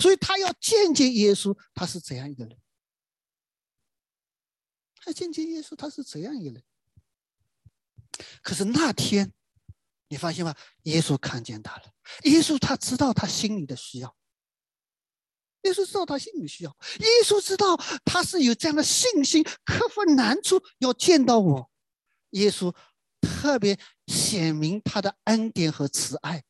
[0.00, 2.58] 所以他要见见耶稣，他是怎样一个人？
[4.96, 6.64] 他见见耶稣，他是怎样一个人？
[8.40, 9.32] 可是那天，
[10.08, 10.54] 你发现吗？
[10.84, 11.92] 耶稣看见他了。
[12.22, 14.16] 耶稣他知道他心里的需要。
[15.64, 16.76] 耶稣知道他心里需要。
[17.00, 21.70] 耶稣知道他是有这样的信心，克服难处要见到我。
[22.30, 22.74] 耶稣
[23.20, 26.44] 特别显明他的恩典和慈爱。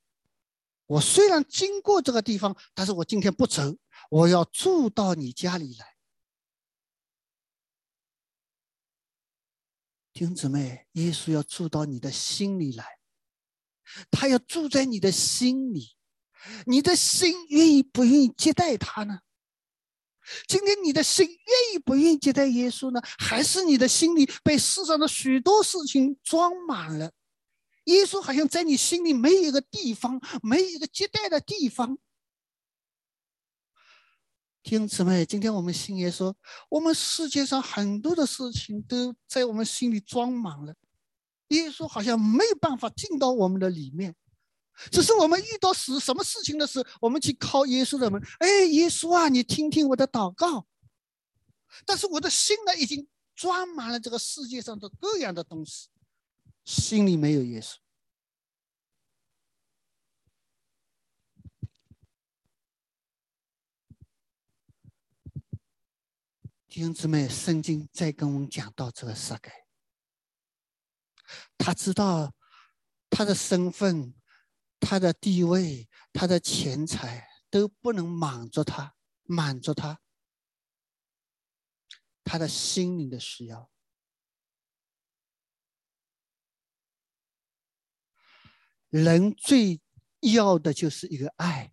[0.86, 3.76] 我虽然经过这个地方，但是我今天不走，
[4.10, 5.94] 我要住到你家里来。
[10.12, 12.98] 弟兄姊妹，耶稣要住到你的心里来，
[14.10, 15.93] 他要住在你的心里，
[16.66, 19.20] 你的心愿意不愿意接待他呢？
[20.48, 23.00] 今天你的心愿意不愿意接待耶稣呢？
[23.18, 27.12] 还是你的心里被世上的许多事情装满了？
[27.84, 31.98] 耶稣好像在你心里没有一个地方，没有一个接待的地方。
[34.62, 36.34] 弟兄姊妹，今天我们信耶稣，
[36.70, 40.74] 我们世界上很多的事情都在我们心里装满了，
[41.48, 44.14] 耶稣好像没有办法进到我们的里面。
[44.90, 48.20] 只是我们遇到事什么事情的时候，我们去靠耶稣的门。
[48.38, 50.66] 哎，耶稣啊，你听听我的祷告。
[51.86, 55.88] 但是我的心呢，已经装满了这个世界上的各样的东西，
[56.64, 57.76] 心里没有耶稣。
[66.68, 69.52] 弟兄姊妹，圣经在跟我们讲到这个世界，
[71.56, 72.34] 他知道
[73.08, 74.12] 他的身份、
[74.86, 79.98] 他的地位、他的钱财都不能满足他，满足他
[82.22, 83.70] 他的心灵的需要。
[88.90, 89.80] 人最
[90.20, 91.72] 要的就是一个爱。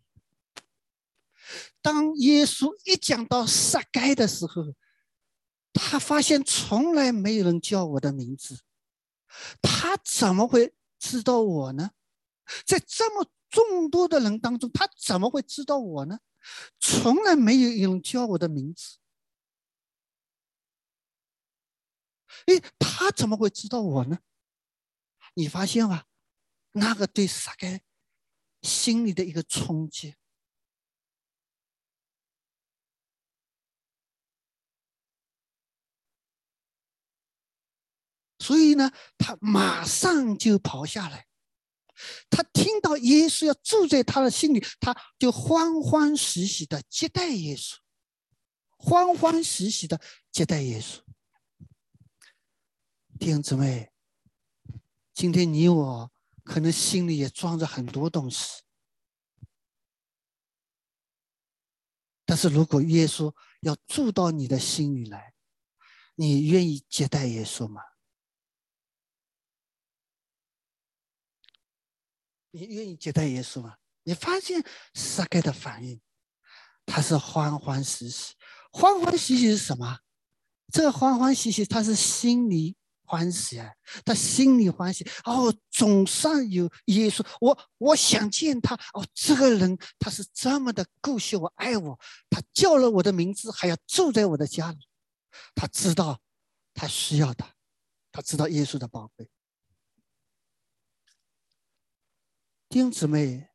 [1.82, 4.74] 当耶稣一讲到撒该的时候，
[5.74, 8.62] 他发现从来没有人叫我的名字，
[9.62, 11.91] 他怎么会知道我呢？
[12.65, 16.19] 在这么众多的人当中，他怎么会知道我呢？
[16.79, 18.97] 从来没有人叫我的名字。
[22.47, 24.19] 哎，他怎么会知道我呢？
[25.33, 26.07] 你发现吧，
[26.71, 27.81] 那个对撒该
[28.61, 30.15] 心里的一个冲击。
[38.39, 41.27] 所以呢，他马上就跑下来。
[42.29, 47.75] 他听到耶稣要住在他的心里，他就欢欢喜喜的接待耶稣，
[48.77, 49.99] 欢欢喜喜的
[50.31, 50.99] 接待耶稣。
[53.19, 53.91] 弟兄姊妹，
[55.13, 56.11] 今天你我
[56.43, 58.63] 可能心里也装着很多东西，
[62.25, 63.31] 但是如果耶稣
[63.61, 65.35] 要住到你的心里来，
[66.15, 67.81] 你愿意接待耶稣吗？
[72.51, 73.75] 你愿意接待耶稣吗？
[74.03, 75.99] 你发现撒该的反应，
[76.85, 78.33] 他是欢欢喜喜，
[78.71, 79.99] 欢欢喜喜是什么？
[80.71, 83.71] 这个欢欢喜喜，他是心里欢喜啊，
[84.03, 91.99] 他心里欢喜哦，总算有耶稣，我我想见他哦，这个人他是这么的顾惜，我爱我，
[92.29, 94.79] 他叫了我的名字，还要住在我的家里，
[95.53, 96.19] 他知道
[96.73, 97.53] 他需要他，
[98.11, 99.29] 他知道耶稣的宝贝。
[102.72, 103.49] 弟兄姊妹，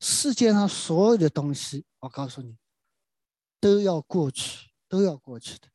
[0.00, 2.56] 世界上所有的东西，我告诉你，
[3.60, 5.68] 都要过去，都要过去的。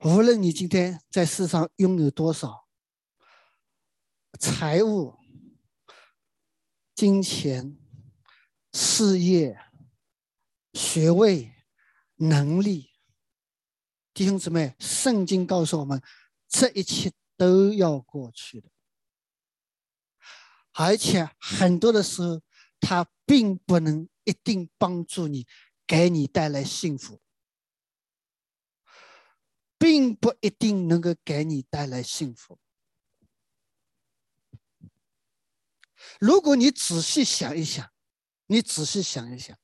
[0.00, 2.66] 无论你今天在世上拥有多少
[4.40, 5.16] 财物、
[6.92, 7.78] 金钱、
[8.72, 9.56] 事业、
[10.72, 11.54] 学位、
[12.16, 12.90] 能力，
[14.12, 16.02] 弟兄姊妹，圣经告诉我们，
[16.48, 17.12] 这一切。
[17.36, 18.70] 都要过去的，
[20.72, 22.42] 而且很多的时候，
[22.80, 25.46] 它并不能一定帮助你，
[25.86, 27.20] 给你带来幸福，
[29.76, 32.58] 并不一定能够给你带来幸福。
[36.20, 37.92] 如果你仔细想一想，
[38.46, 39.58] 你仔细想一想，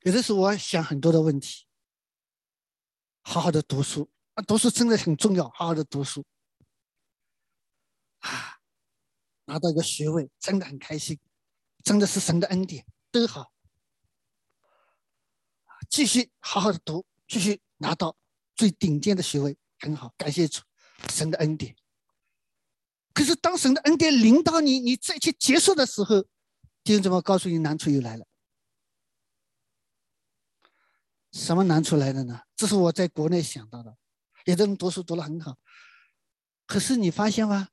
[0.00, 1.67] 有的时候我想很多的问题。
[3.30, 6.24] 好好的读书啊，读书真的很重要，好好的读书
[8.20, 8.58] 啊，
[9.44, 11.18] 拿到一个学位真的很开心，
[11.84, 13.52] 真的是神的恩典，都好。
[15.90, 18.16] 继续好好的读，继续拿到
[18.56, 20.62] 最顶尖的学位，很好，感谢主，
[21.10, 21.76] 神的恩典。
[23.12, 26.22] 可是当神的恩典临到你，你再去结束的时候，
[26.82, 28.26] 弟兄姊妹告诉你，难处又来了。
[31.32, 32.42] 什么难处来的呢？
[32.56, 33.96] 这是我在国内想到的。
[34.44, 35.58] 有的人读书读得很好，
[36.66, 37.68] 可是你发现吗？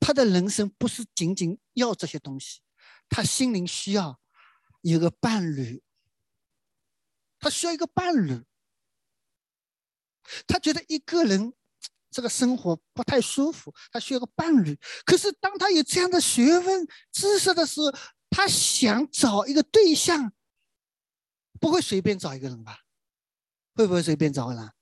[0.00, 2.60] 他的人生不是仅仅要这些东西，
[3.08, 4.20] 他心灵需要
[4.82, 5.82] 有个伴侣。
[7.38, 8.44] 他需要一个伴侣，
[10.46, 11.52] 他觉得一个人
[12.10, 14.76] 这个生活不太舒服，他需要个伴侣。
[15.04, 17.92] 可是当他有这样的学问知识的时候，
[18.30, 20.32] 他想找一个对象，
[21.60, 22.85] 不会随便找一个人吧？
[23.76, 24.72] 会不会随便找个人？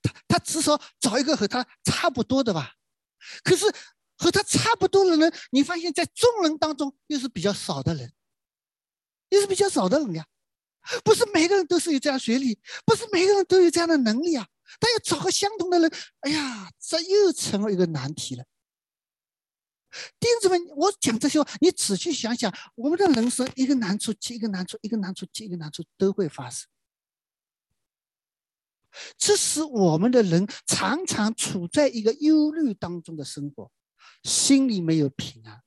[0.00, 2.74] 他他至少找一个和他差不多的吧？
[3.42, 3.64] 可是
[4.16, 8.12] 和他差不多的人，你发现在众人当中又是比较少的人，
[9.30, 10.26] 又是比较少的人呀。
[11.02, 14.46] 不是每个人都是有这样学历，不是每个人都有这样的能力啊！
[14.78, 18.44] 但要找个相同的人，哎呀，这又成了一个难题了。
[20.20, 26.68] 弟子们，我讲这些话，你仔细想想，我们的人生一个难处接一个难处，一个难处接一个难处都会发生。
[29.16, 33.70] 这使我们的人常常处在一个忧虑当中的生活，
[34.22, 35.62] 心里没有平安，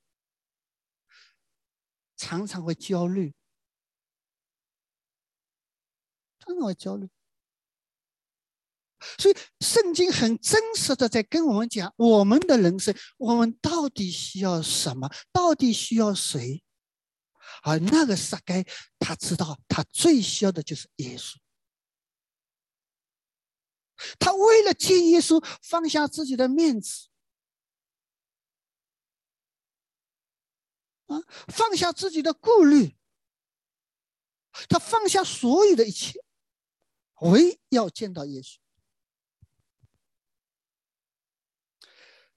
[2.18, 3.34] 常常会焦虑。
[6.40, 7.08] 常常会焦虑，
[9.20, 15.08] 所以圣经很真实的在跟我们讲，我们的人生，我们到底需要什么？
[15.32, 16.64] 到底需要谁？
[17.62, 18.66] 而那个撒该，
[18.98, 21.36] 他知道他最需要的就是耶稣。
[24.20, 27.08] 他为了见耶稣，放下自己的面子，
[31.08, 32.98] 啊，放下自己的顾虑，
[34.68, 36.24] 他放下所有的一切。
[37.22, 38.60] 唯要见到耶稣，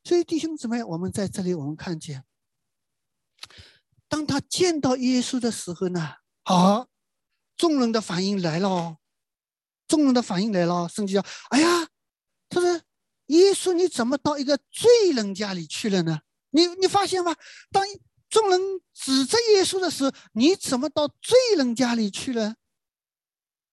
[0.02, 2.24] 所以弟兄姊妹，我们在这里，我们看见，
[4.08, 6.88] 当他见到耶稣的时候呢，啊，
[7.56, 8.98] 众人的反应来了哦，
[9.92, 11.86] 众人的反应来了，圣经说：“哎呀，
[12.48, 12.80] 他说
[13.26, 16.22] 耶稣，你怎么到一个罪人家里去了呢？
[16.48, 17.36] 你你发现吗？
[17.70, 17.84] 当
[18.30, 18.58] 众人
[18.94, 22.54] 指责耶稣的时候，你怎么到罪人家里去了？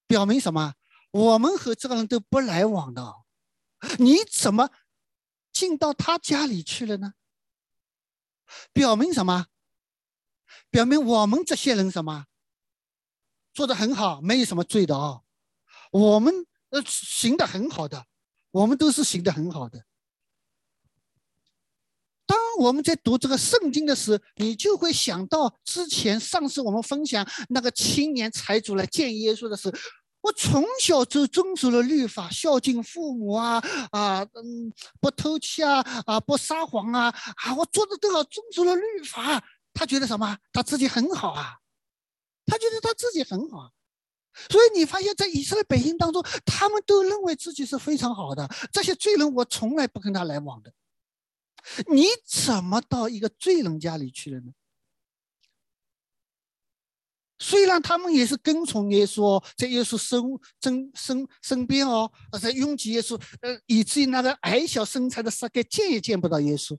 [0.08, 0.74] 表明什么？”
[1.12, 3.16] 我们和这个人都不来往的，
[3.98, 4.70] 你怎么
[5.54, 7.14] 进到他家里去了呢？
[8.74, 9.46] 表明什么？
[10.70, 12.26] 表明我们这些人什么
[13.54, 15.22] 做的很好，没有什么罪的啊。
[15.90, 16.34] 我们
[16.70, 18.06] 呃行的很好的，
[18.52, 19.84] 我们都是行的很好的。
[22.26, 29.78] 当我们在读这个圣经的时候，你就会想到之前上次我们分享那个青年财主来见耶稣的时候。
[30.22, 34.70] 我从小就遵守了律法，孝敬父母啊啊，嗯，
[35.00, 39.42] 不偷窃啊啊，不撒谎啊啊，我做的都好，遵守了律法。
[39.74, 40.38] 他觉得什么？
[40.52, 41.56] 他自己很好啊，
[42.46, 43.72] 他觉得他自己很好。
[44.50, 48.48] 所以你发现，在以色列百姓当中，他们都认为自己是非常好的。
[48.72, 50.74] 这些罪人，我从来不跟他来往的。
[51.92, 54.54] 你怎么到一个罪人家里去了呢？
[57.42, 60.22] 虽然他们也是跟从耶稣，在耶稣身
[60.62, 66.78] 身身身边哦，在拥挤耶稣，呃，以至于那个矮小身材的撒该见也见不到耶稣。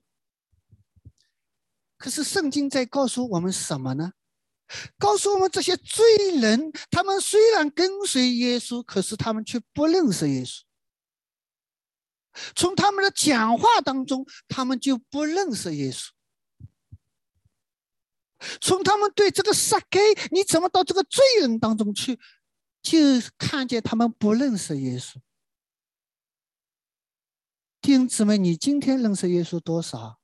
[1.97, 4.13] 可是圣经在告诉我们什么呢？
[4.97, 6.05] 告诉我们这些罪
[6.39, 10.61] 人，他们虽然跟随耶稣，可是他们却不认识耶稣。
[12.55, 16.07] 从他们的讲话当中，他们就不认识耶稣。
[18.61, 19.99] 从他们对这个撒该，
[20.31, 22.17] 你怎么到这个罪人当中去，
[22.81, 22.97] 就
[23.37, 25.15] 看见他们不认识耶稣。
[27.81, 30.20] 弟兄姊妹，你今天认识耶稣多少？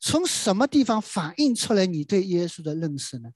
[0.00, 3.30] 从什么地方反映出来你对耶稣的认识呢？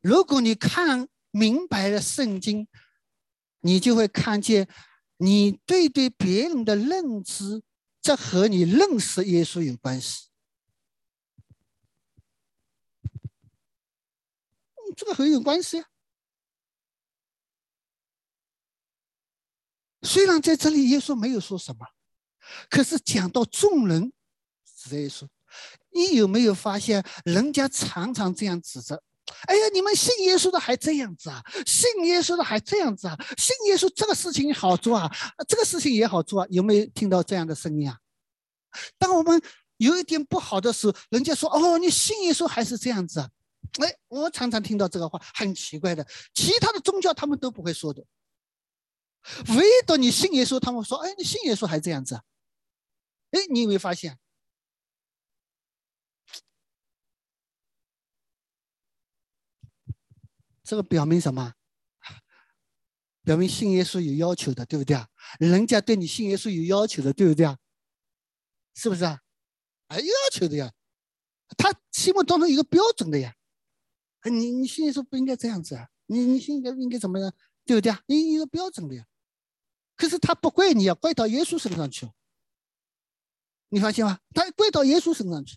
[0.00, 2.68] 如果你看明白了圣经，
[3.60, 4.68] 你就会看见，
[5.16, 7.62] 你对对别人的认知，
[8.00, 10.28] 这和你认识耶稣有关系。
[14.96, 15.88] 这个很有关系啊。
[20.02, 21.86] 虽然在这里耶稣没有说什么，
[22.70, 24.12] 可是讲到众人，
[24.88, 25.26] 是耶稣。
[25.90, 29.02] 你有没有发现，人家常常这样指责？
[29.48, 31.42] 哎呀，你们信耶稣的还这样子啊？
[31.66, 33.16] 信耶稣的还这样子啊？
[33.36, 35.10] 信耶稣这个事情好做啊，
[35.48, 36.46] 这个事情也好做啊？
[36.50, 37.98] 有没有听到这样的声音啊？
[38.98, 39.40] 当我们
[39.78, 43.28] 有一点不好的时候，人家说：“哦，你信耶稣还是这样子啊？”
[43.82, 46.06] 哎，我常常听到这个话，很奇怪的。
[46.32, 48.04] 其他的宗教他们都不会说的，
[49.48, 52.22] 唯独你信耶稣，他们说：“哎，你信耶稣还这样子啊？”
[53.32, 54.16] 哎，你有没有发现？
[60.66, 61.54] 这个表明什么？
[63.22, 65.08] 表明信耶稣有要求的，对不对啊？
[65.38, 67.58] 人家对你信耶稣有要求的，对不对啊？
[68.74, 69.20] 是不是啊？
[69.86, 70.72] 哎，有要求的呀，
[71.56, 73.34] 他心目当中有个标准的呀。
[74.24, 75.88] 你你信耶稣不应该这样子啊？
[76.06, 77.32] 你你信应该应该怎么样？
[77.64, 78.02] 对不对啊？
[78.06, 79.06] 你有个标准的呀。
[79.96, 82.10] 可是他不怪你啊，怪到耶稣身上去。
[83.68, 84.20] 你发现吗？
[84.34, 85.56] 他怪到耶稣身上去。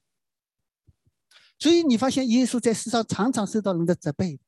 [1.60, 4.40] 所以你发现耶稣在世上常常受到人的责备。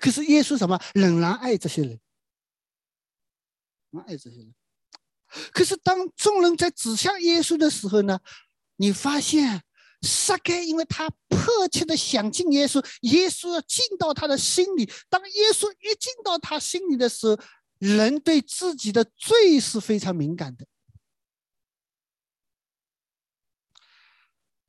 [0.00, 2.00] 可是耶稣什么仍然爱这些人，
[4.06, 4.54] 爱这些人。
[5.52, 8.20] 可是当众人在指向耶稣的时候呢，
[8.76, 9.62] 你发现
[10.02, 14.90] 撒该因为他迫切的想进耶稣，耶稣要进到他的心里。
[15.08, 17.38] 当耶稣一进到他心里的时候，
[17.78, 20.66] 人对自己的罪是非常敏感的。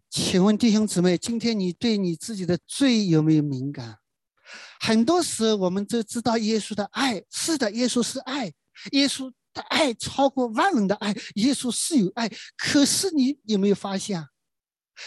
[0.10, 4.00] 请问弟兄姊妹，今天你对你自己的罪有没有敏感？
[4.80, 8.54] 很多时候，我们都知道耶稣的爱是的，耶稣是爱，
[8.92, 12.30] 耶稣的爱超过万人的爱，耶稣是有爱。
[12.58, 14.30] 可是你有没有发现啊，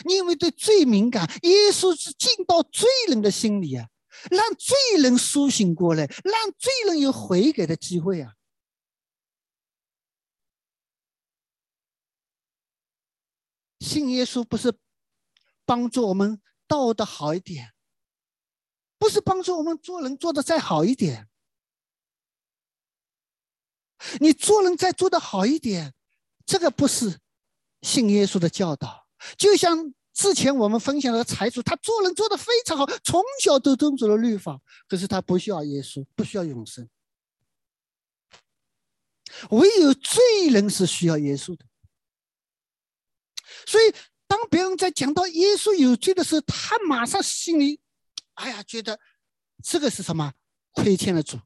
[0.04, 1.28] 你有没有对罪敏感？
[1.42, 3.88] 耶稣是进到罪人的心里啊，
[4.30, 8.34] 让罪人苏醒过来，让罪人有悔改的机会啊。
[13.80, 14.72] 信耶稣不是
[15.64, 17.72] 帮助我们道德好一点。
[19.00, 21.26] 不是帮助我们做人做的再好一点，
[24.20, 25.94] 你做人再做的好一点，
[26.44, 27.18] 这个不是
[27.80, 29.08] 信耶稣的教导。
[29.38, 36.86] 就像之前我们分享的财主，他做人做的非常好，从小都遵守了律法，可是他不需要耶稣，不需要永生。
[39.48, 40.20] 唯有罪
[40.50, 41.64] 人是需要耶稣的。
[43.66, 43.94] 所以，
[44.26, 47.80] 当别人在讲到耶稣有罪的时候，他马上心里。
[48.34, 49.00] 哎呀，觉得
[49.62, 50.34] 这个是什么？
[50.72, 51.40] 亏欠了主，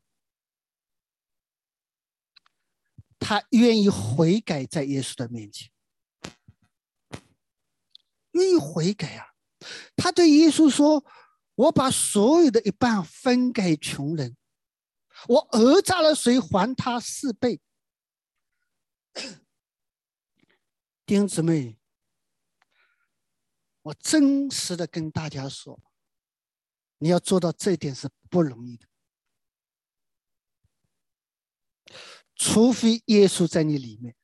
[3.19, 5.73] 他愿意悔改在耶稣的面前，
[8.33, 9.35] 愿意悔改啊！
[9.97, 11.03] 他对耶稣说
[11.57, 14.37] ：“我把所有的一半分给穷人，
[15.27, 17.63] 我讹诈了谁，还他四倍。”
[21.07, 21.79] 丁姊妹，
[23.81, 25.81] 我真实的跟大家说。
[27.05, 28.87] 你要做到这一点是不容易的，
[32.35, 34.17] 除非耶稣在你里面，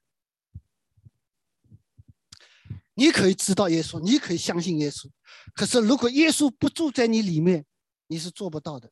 [2.94, 5.10] 你可以知道耶稣，你可以相信耶稣。
[5.52, 7.66] 可是如果耶稣不住在你里面，
[8.06, 8.90] 你是做不到的。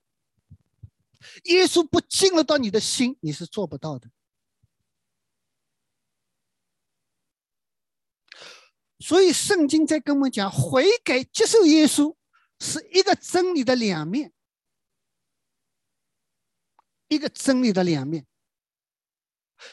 [1.45, 4.11] 耶稣不进入到你的心，你是做不到的。
[8.99, 12.18] 所以圣经在跟我们讲，悔改接受耶稣。
[12.61, 14.33] 是一个真理的两面，
[17.09, 18.27] 一个真理的两面。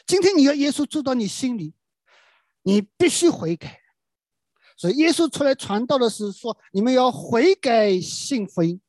[0.06, 1.74] 今天你要耶稣住到你心里，
[2.62, 3.80] 你必须悔改。
[4.76, 8.80] 所以耶稣出来传道的是说，你们要悔改信福音，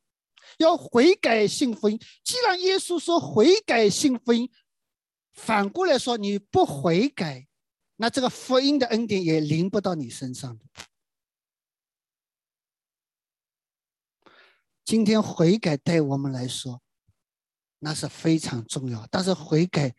[0.57, 1.97] 要悔改信福音。
[2.23, 4.51] 既然耶稣说悔改信福音，
[5.33, 7.47] 反过来说你不悔改，
[7.95, 10.65] 那这个福音的恩典也临不到你身上的。
[14.88, 16.81] 今天悔改对我们来说，
[17.79, 19.05] 那是非常重要。
[19.11, 19.93] 但是悔改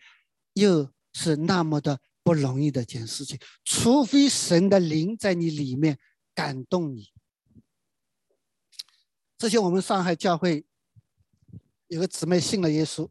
[0.54, 5.98] 又是那么的不容易的一件事情，除非神的灵在你里面
[6.34, 7.12] 感动你。
[9.36, 10.64] 之前我们上海教会
[11.88, 13.10] 有个姊妹信了耶稣，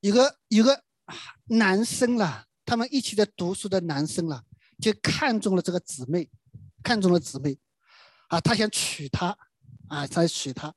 [0.00, 0.84] 有个有个
[1.46, 4.44] 男生了，他们一起在读书的男生了，
[4.78, 6.28] 就看中了这个姊妹，
[6.82, 7.58] 看中了姊妹，
[8.28, 9.36] 啊，他想娶她。
[9.88, 10.74] 啊，他娶她，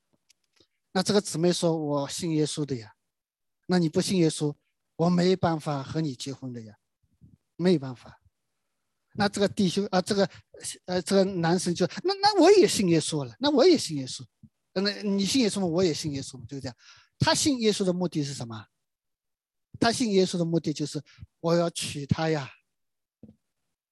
[0.92, 2.94] 那这个姊妹说：“我信耶稣的呀。”
[3.66, 4.54] 那你不信耶稣，
[4.98, 6.76] 我没办法和你结婚的呀，
[7.56, 8.22] 没有办法。
[9.14, 10.30] 那这个弟兄啊，这个
[10.86, 14.24] 呃，这个男生就那那我也信耶稣了，那我也信耶稣。
[14.74, 15.66] 那你信耶稣吗？
[15.66, 16.76] 我也信耶稣，就这样。
[17.18, 18.68] 他信耶稣的目的是什么？
[19.80, 21.02] 他信耶稣的目的就是
[21.40, 22.48] 我要娶她呀。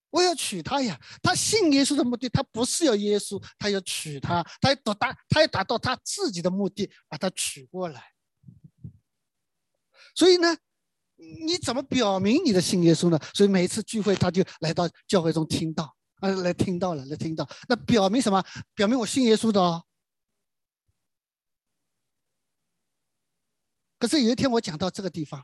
[0.09, 0.99] 我要娶她呀！
[1.21, 8.13] 他信耶稣的目的，他不是要耶稣，他要娶她，他要达，他要达到他自己的目的，把她娶过来。
[10.15, 10.57] 所以呢，
[11.45, 13.19] 你怎么表明你的信耶稣呢？
[13.33, 18.43] 所以每一次聚会，他就来到教会中听到，啊，来听到了，来听到，那表明什么？
[18.73, 19.83] 表明我信耶稣的哦。
[23.99, 25.43] 可是有一天我讲到这个地方，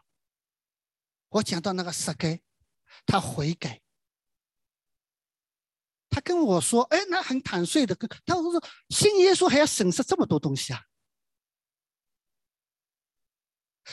[1.29, 2.39] 我讲到那个撒该，
[3.05, 3.81] 他悔改。
[6.13, 10.79] 他跟我说：“哎，那很坦率的跟他说，信耶稣还要审视这么多东西啊？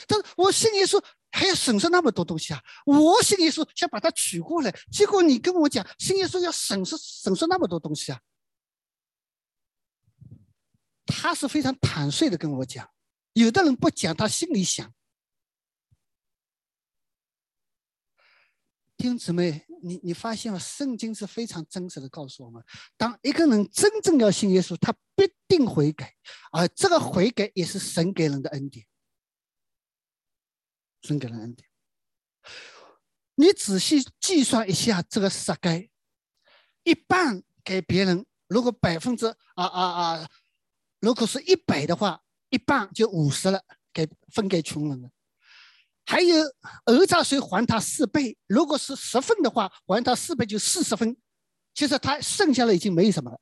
[0.07, 2.61] 但是我信耶稣还要审视那么多东西啊？
[2.85, 8.21] 我信耶稣想把他娶过来，结果你跟我讲信耶稣要审视审视那么多东西啊？
[11.07, 12.87] 他是非常坦率的跟我讲，
[13.33, 14.93] 有的人不讲，他心里想。”
[19.01, 22.63] 弟兄姊妹，你你发现了，圣经是非常真实的告诉我们：
[22.95, 26.13] 当一个人真正要信耶稣，他必定悔改，
[26.51, 28.85] 而这个悔改也是神给人的恩典。
[31.01, 31.67] 神给人恩典。
[33.33, 35.89] 你仔细计算一下这个撒该，
[36.83, 39.25] 一半给别人，如果百分之
[39.55, 40.29] 啊啊啊，
[40.99, 45.09] 如果是一百的话，一半就五十了，给分给穷人了。
[46.11, 46.35] 还有
[46.83, 51.15] 讹诈税还他四倍，如果是十分的话，还他四倍就四十分。
[51.73, 53.39] 其实他剩下的已经没什么了，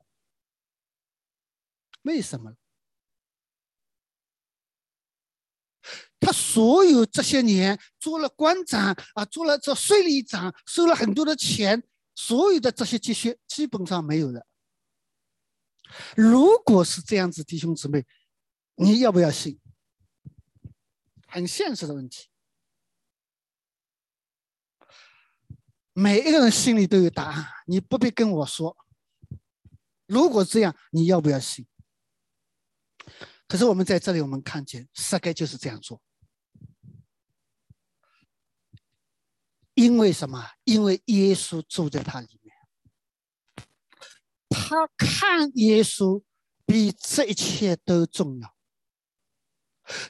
[2.03, 2.57] 没什么了。
[6.19, 11.81] 他所有这些年做了官长啊，做了这税吏长，收了很多的钱，
[12.13, 14.45] 所有的这些积蓄基本上没有了。
[16.15, 18.05] 如果是这样子，弟兄姊妹，
[18.75, 19.59] 你要不要信？
[21.27, 22.28] 很现实的问题。
[25.99, 28.77] 每一个人心里都有答案，你不必跟我说。
[30.05, 31.67] 如果这样，你要不要信？
[33.49, 36.01] 可是我们在这里，我们看见撒该就是这样做，
[39.73, 40.41] 因为什么？
[40.63, 42.55] 因为耶稣住在他里面，
[44.47, 46.23] 他看耶稣
[46.65, 48.55] 比这一切都重要。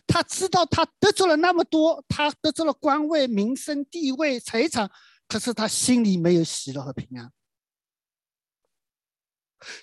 [0.05, 4.91] 他知道他得罪了那么多，他得罪了官位、名声、地位、财产。
[5.29, 7.31] 可是他心里没有喜乐和平安。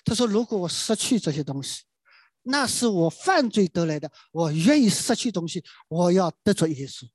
[0.03, 1.83] 他说：“如果我失去这些东西，
[2.41, 4.11] 那是我犯罪得来的。
[4.31, 7.07] 我愿意失去东西，我要得着耶稣。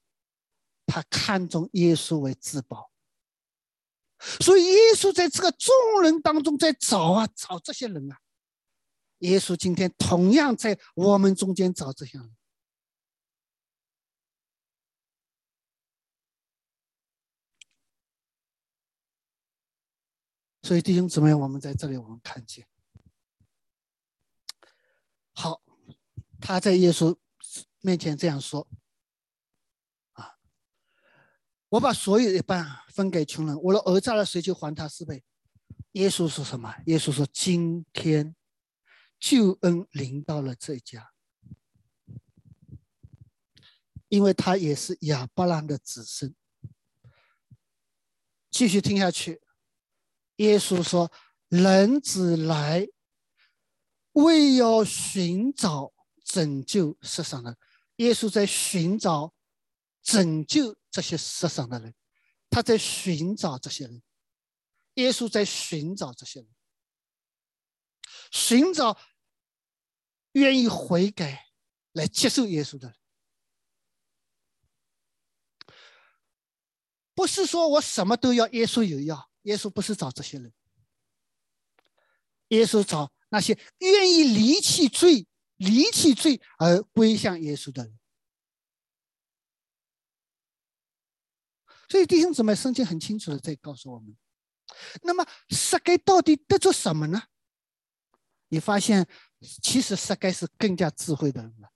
[0.87, 2.91] 他看重耶稣为至宝。
[4.41, 8.19] 所以耶稣在这个众人当中在找啊找这些人啊。
[9.19, 12.35] 耶稣今天同样在我们中间找这些人。”
[20.63, 22.69] 所以弟兄姊妹，我们在这里，我们看见，
[25.33, 25.61] 好，
[26.41, 27.19] 他在耶稣
[27.81, 28.69] 面前这样说
[30.15, 30.39] ：“啊，
[31.71, 35.25] 我把所有一半分给穷人，我的儿诈了谁，就还他四倍。”
[35.93, 36.73] 耶稣说什么？
[36.87, 38.37] 耶稣说：“今天
[39.19, 41.13] 救恩临到了这家，
[44.09, 46.33] 因为他也是亚伯拉的子孙。”
[48.49, 49.43] 继续听下去。
[50.37, 51.13] 耶稣说
[51.49, 52.89] ：“人子来，
[54.13, 55.93] 为要寻找
[56.25, 57.59] 拯救世上的人。
[57.97, 59.35] 耶稣在寻找
[60.03, 61.95] 拯救这些世上的人，
[62.51, 64.03] 他在寻找这些人。
[64.95, 66.49] 耶稣在寻找这些人，
[68.31, 68.99] 寻找
[70.33, 71.47] 愿意悔改
[71.93, 72.97] 来接受耶稣的人。
[77.15, 80.53] 不是说我什么都要，耶稣有要。”耶稣不是找这些人，
[82.49, 85.27] 耶稣找那些愿意离弃罪、
[85.57, 87.99] 离弃罪而归向耶稣的人。
[91.89, 94.17] 所以弟兄姊妹，圣经很清楚的在告诉我们。
[95.03, 97.23] 那么，撒该到底得着什么呢？
[98.49, 99.07] 你发现，
[99.63, 101.71] 其实撒该是更加智慧的人了。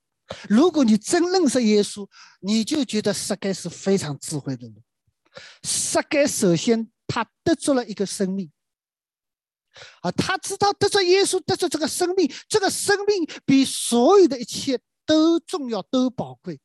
[0.49, 2.09] 如果你真认识耶稣，
[2.41, 4.85] 你就觉得撒该是非常智慧的人。
[5.62, 6.91] 撒该首先。
[7.07, 8.51] 他得着了一个生命，
[10.01, 16.61] 啊，他知道得着耶稣，得着这个生命，这个生命比所有的一切都重要，都宝贵。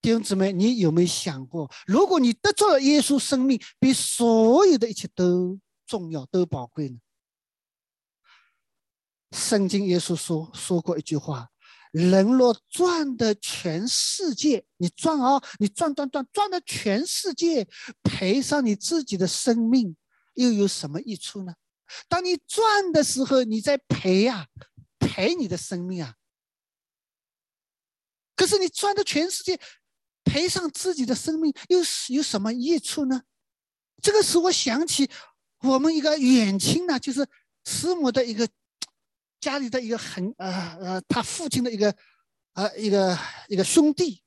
[0.00, 6.98] 弟兄姊妹，你有没有想过，如果你得着了耶稣生命，比所有的一切都重要，都宝贵呢？
[9.32, 11.50] 圣经耶稣说说过一句话。
[11.94, 17.68] 人若赚的全世界，你赚啊，你赚赚赚赚的全世界，
[18.02, 19.96] 赔上你自己的生命，
[20.34, 21.54] 又有什么益处呢？
[22.08, 24.48] 当你赚的时候，你在赔呀，
[24.98, 26.16] 赔你的生命啊。
[28.34, 29.60] 可是你赚的全世界，
[30.24, 33.22] 赔上自己的生命，又是有什么益处呢？
[34.02, 35.08] 这个使我想起
[35.60, 37.24] 我们一个远亲呢，就是
[37.64, 38.48] 师母的一个
[39.44, 41.94] 家里的一个很呃呃，他父亲的一个
[42.54, 43.18] 呃一个
[43.48, 44.22] 一个兄弟。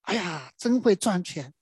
[0.00, 1.54] 哎呀，真会赚钱，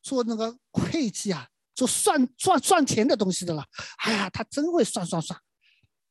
[0.00, 1.48] 做那个会计啊。
[1.74, 3.64] 做算赚赚钱的东西的了，
[4.04, 5.40] 哎呀，他真会算算算，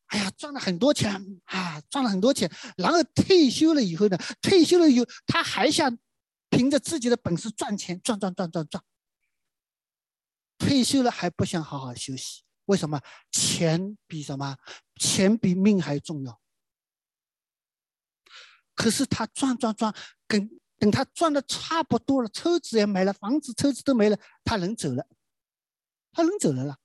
[0.07, 1.09] 哎呀，赚了很多钱
[1.45, 2.51] 啊，赚了很多钱。
[2.77, 5.97] 然后退休了以后呢，退休了以后他还想
[6.49, 8.83] 凭着自己的本事赚钱，赚赚赚赚赚。
[10.57, 13.01] 退休了还不想好好休息，为什么？
[13.31, 14.57] 钱比什么？
[14.95, 16.41] 钱比命还重要。
[18.75, 19.93] 可是他赚赚赚，
[20.27, 25.07] 跟等他赚的差不多了，车子也没了，房子车子都没了，他人走了。
[26.11, 26.79] 他人走了了，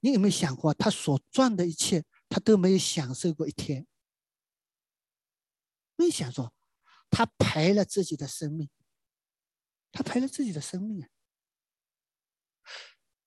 [0.00, 3.86] 你有没有想过，他所赚的一切，他都没有享受过一天？
[5.96, 6.52] 没想说，
[7.08, 8.68] 他赔了自己的生命，
[9.90, 11.08] 他赔了自己的生命啊！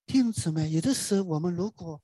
[0.08, 2.02] 弟兄姊妹，有的时候我们如果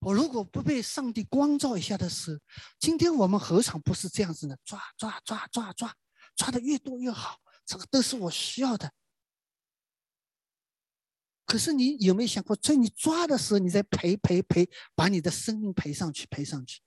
[0.00, 2.40] 我如果不被上帝光照一下的时候，
[2.80, 4.56] 今天我们何尝不是这样子呢？
[4.64, 5.96] 抓抓抓抓抓，
[6.34, 8.92] 抓的越多越好，这个都是我需要的。
[11.44, 16.82] 可是你有没有想过，在你抓的时候，你在赔赔赔，把你的生命赔上去，赔上去。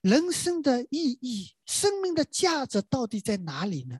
[0.00, 3.98] 人生的意义、生命的价值到底在哪里呢？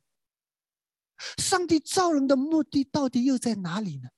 [1.38, 4.08] 上帝造人的目的到底又在哪里呢？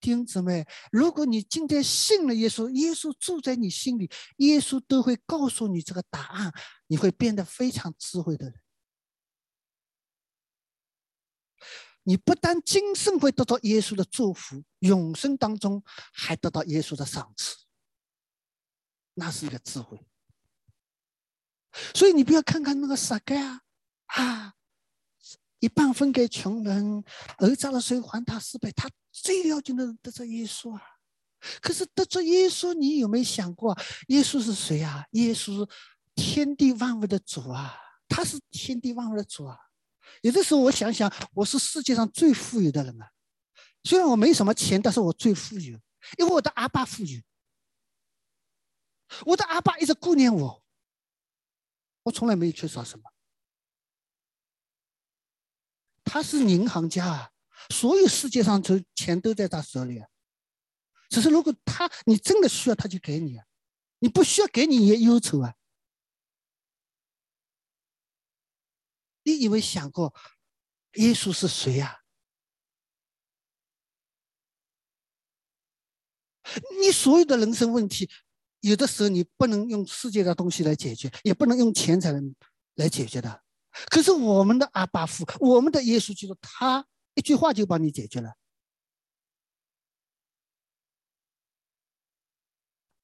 [0.00, 6.52] 弟兄姊妹，如果你今天信了耶稣，耶稣住在你心里，耶稣都会告诉你这个答案，
[6.88, 8.60] 你会变得非常智慧的人。
[12.02, 15.82] 你不但今生会得到耶稣的祝福，永生当中
[16.12, 17.64] 还得到耶稣的赏赐，
[19.14, 20.06] 那是一个智慧。
[21.94, 23.62] 所以你不要看看那个撒该啊，
[24.08, 24.54] 啊，
[25.64, 27.02] 一半分给穷人，
[27.38, 28.70] 儿子了谁还他四倍？
[28.72, 30.82] 他最要紧的得着耶稣啊。
[31.62, 33.74] 可是得着耶稣，你有没有想过，
[34.08, 35.06] 耶稣是谁啊？
[35.12, 35.66] 耶稣
[36.14, 37.74] 天地万物的主啊，
[38.06, 39.56] 他是天地万物的主啊。
[40.20, 43.10] 有的时候我想想，我是世界上最富有的人啊！
[43.84, 45.78] 虽然我没什么钱，但是我最富有，
[46.18, 47.18] 因为我的阿爸富有。
[49.24, 50.62] 我的阿爸一直顾念我，
[52.02, 53.13] 我从来没有缺少什么。
[56.14, 57.30] 他是银行家啊，
[57.70, 60.08] 所有世界上的钱都在他手里啊。
[61.08, 63.44] 只是如果他你真的需要，他就给你啊；
[63.98, 65.56] 你不需要给你也忧愁啊。
[69.24, 70.14] 你有没有想过，
[70.92, 72.02] 耶稣是谁呀？
[76.80, 78.08] 你所有的人生问题，
[78.60, 82.20] 有的时候你不能用世界的东西来解决，也不能用钱财来
[82.76, 83.43] 来解决的。
[83.90, 88.34] 可是我们的阿巴父，我们的耶稣基督，他一句话就帮你解决了。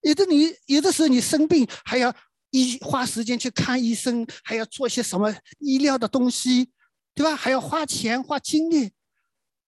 [0.00, 2.14] 有的你有的时候你生病还要。
[2.52, 6.72] 医花时间去看医生，还要做些什么医疗的东西，
[7.14, 7.36] 对吧？
[7.36, 8.92] 还要花钱花精力。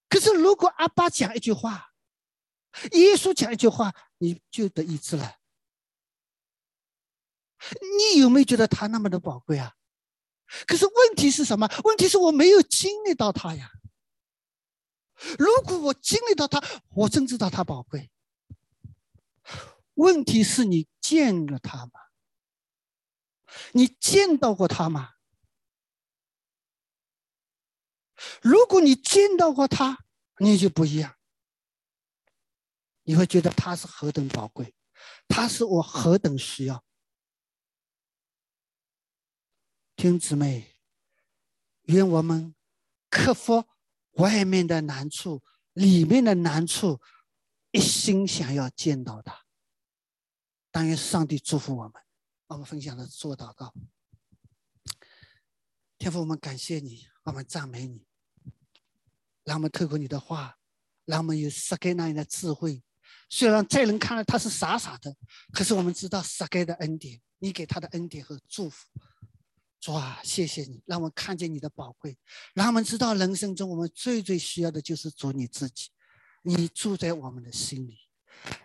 [0.08, 1.92] 可是如果阿巴讲一句话，
[2.90, 5.36] 耶稣讲一句话，你就得医治了。
[7.80, 9.74] 你有没有觉得他那么的宝贵啊？
[10.66, 11.68] 可是问题是什么？
[11.84, 13.70] 问题是我没有经历到他呀。
[15.38, 18.10] 如果我经历到他，我真知道他宝贵。
[19.94, 21.92] 问题是你见了他吗？
[23.72, 25.14] 你见到过他吗？
[28.40, 30.04] 如果你见到过他，
[30.38, 31.16] 你就不一样。
[33.04, 34.74] 你会觉得他是何等宝贵，
[35.28, 36.84] 他是我何等需要。
[39.96, 40.76] 听姊妹，
[41.82, 42.54] 愿我们
[43.08, 43.64] 克服
[44.12, 47.00] 外面的难处，里面的难处，
[47.70, 49.44] 一心想要见到他。
[50.70, 51.92] 但愿上帝祝福我们。
[52.48, 53.72] 我们分享的做祷告，
[55.96, 58.04] 天父，我们感谢你，我们赞美你，
[59.42, 60.58] 让我们透过你的话，
[61.06, 62.82] 让我们有撒该那样的智慧。
[63.30, 65.16] 虽然在人看来他是傻傻的，
[65.50, 68.86] 可是我们知道撒该的恩典，你给他的恩典和祝福。
[69.82, 72.16] 主啊，谢谢你，让我们看见你的宝贵，
[72.54, 75.88] 让我们知道人生中我们最最需要的就是主你自己，
[76.42, 77.98] 你住在我们的心里，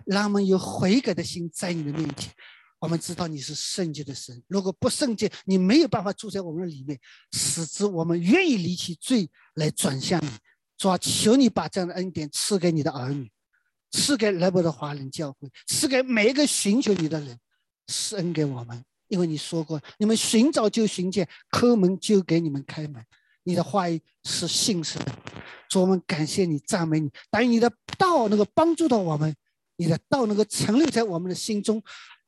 [0.06, 2.32] 让我们有悔改的心在你的面前。
[2.78, 7.00] 我们知道你是圣洁的神，如果不圣洁，你没有办法住在我们的里面，
[7.32, 10.30] 使之我们愿意离弃罪来转向你。
[10.78, 13.32] 主啊，求你把这样的恩典赐给你的儿女，
[13.90, 17.40] 赐给来伯的华人教会，赐给每一个寻求你的人，
[17.88, 18.86] 施恩给我们。
[19.08, 23.04] 因为你说过，你们寻找就寻见，叩门就给你们开门。
[23.44, 25.16] 你的话语是信实的。
[25.70, 27.10] 主，我们感谢你，赞美你。
[27.30, 29.34] 但你的道能够帮助到我们，
[29.78, 31.82] 你的道能够存留在我们的心中。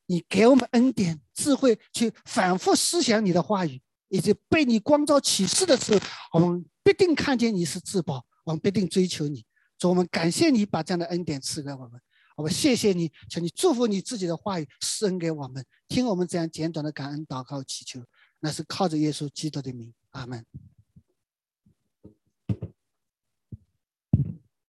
[0.06, 6.00] 你给我们恩典、智慧，去反复思想你的话语，以及被你光照启示的时候，
[6.32, 9.44] 我们必定看见你是至宝，我们必定追求你。
[9.78, 12.00] 主，我们感谢你把这样的恩典赐给我们，
[12.40, 18.02] 我谢谢你，请你祝福你自己的话语施恩给我们，听我们这样简短的感恩祷告祈求，
[18.40, 20.44] 那是靠着耶稣基督的名，阿门。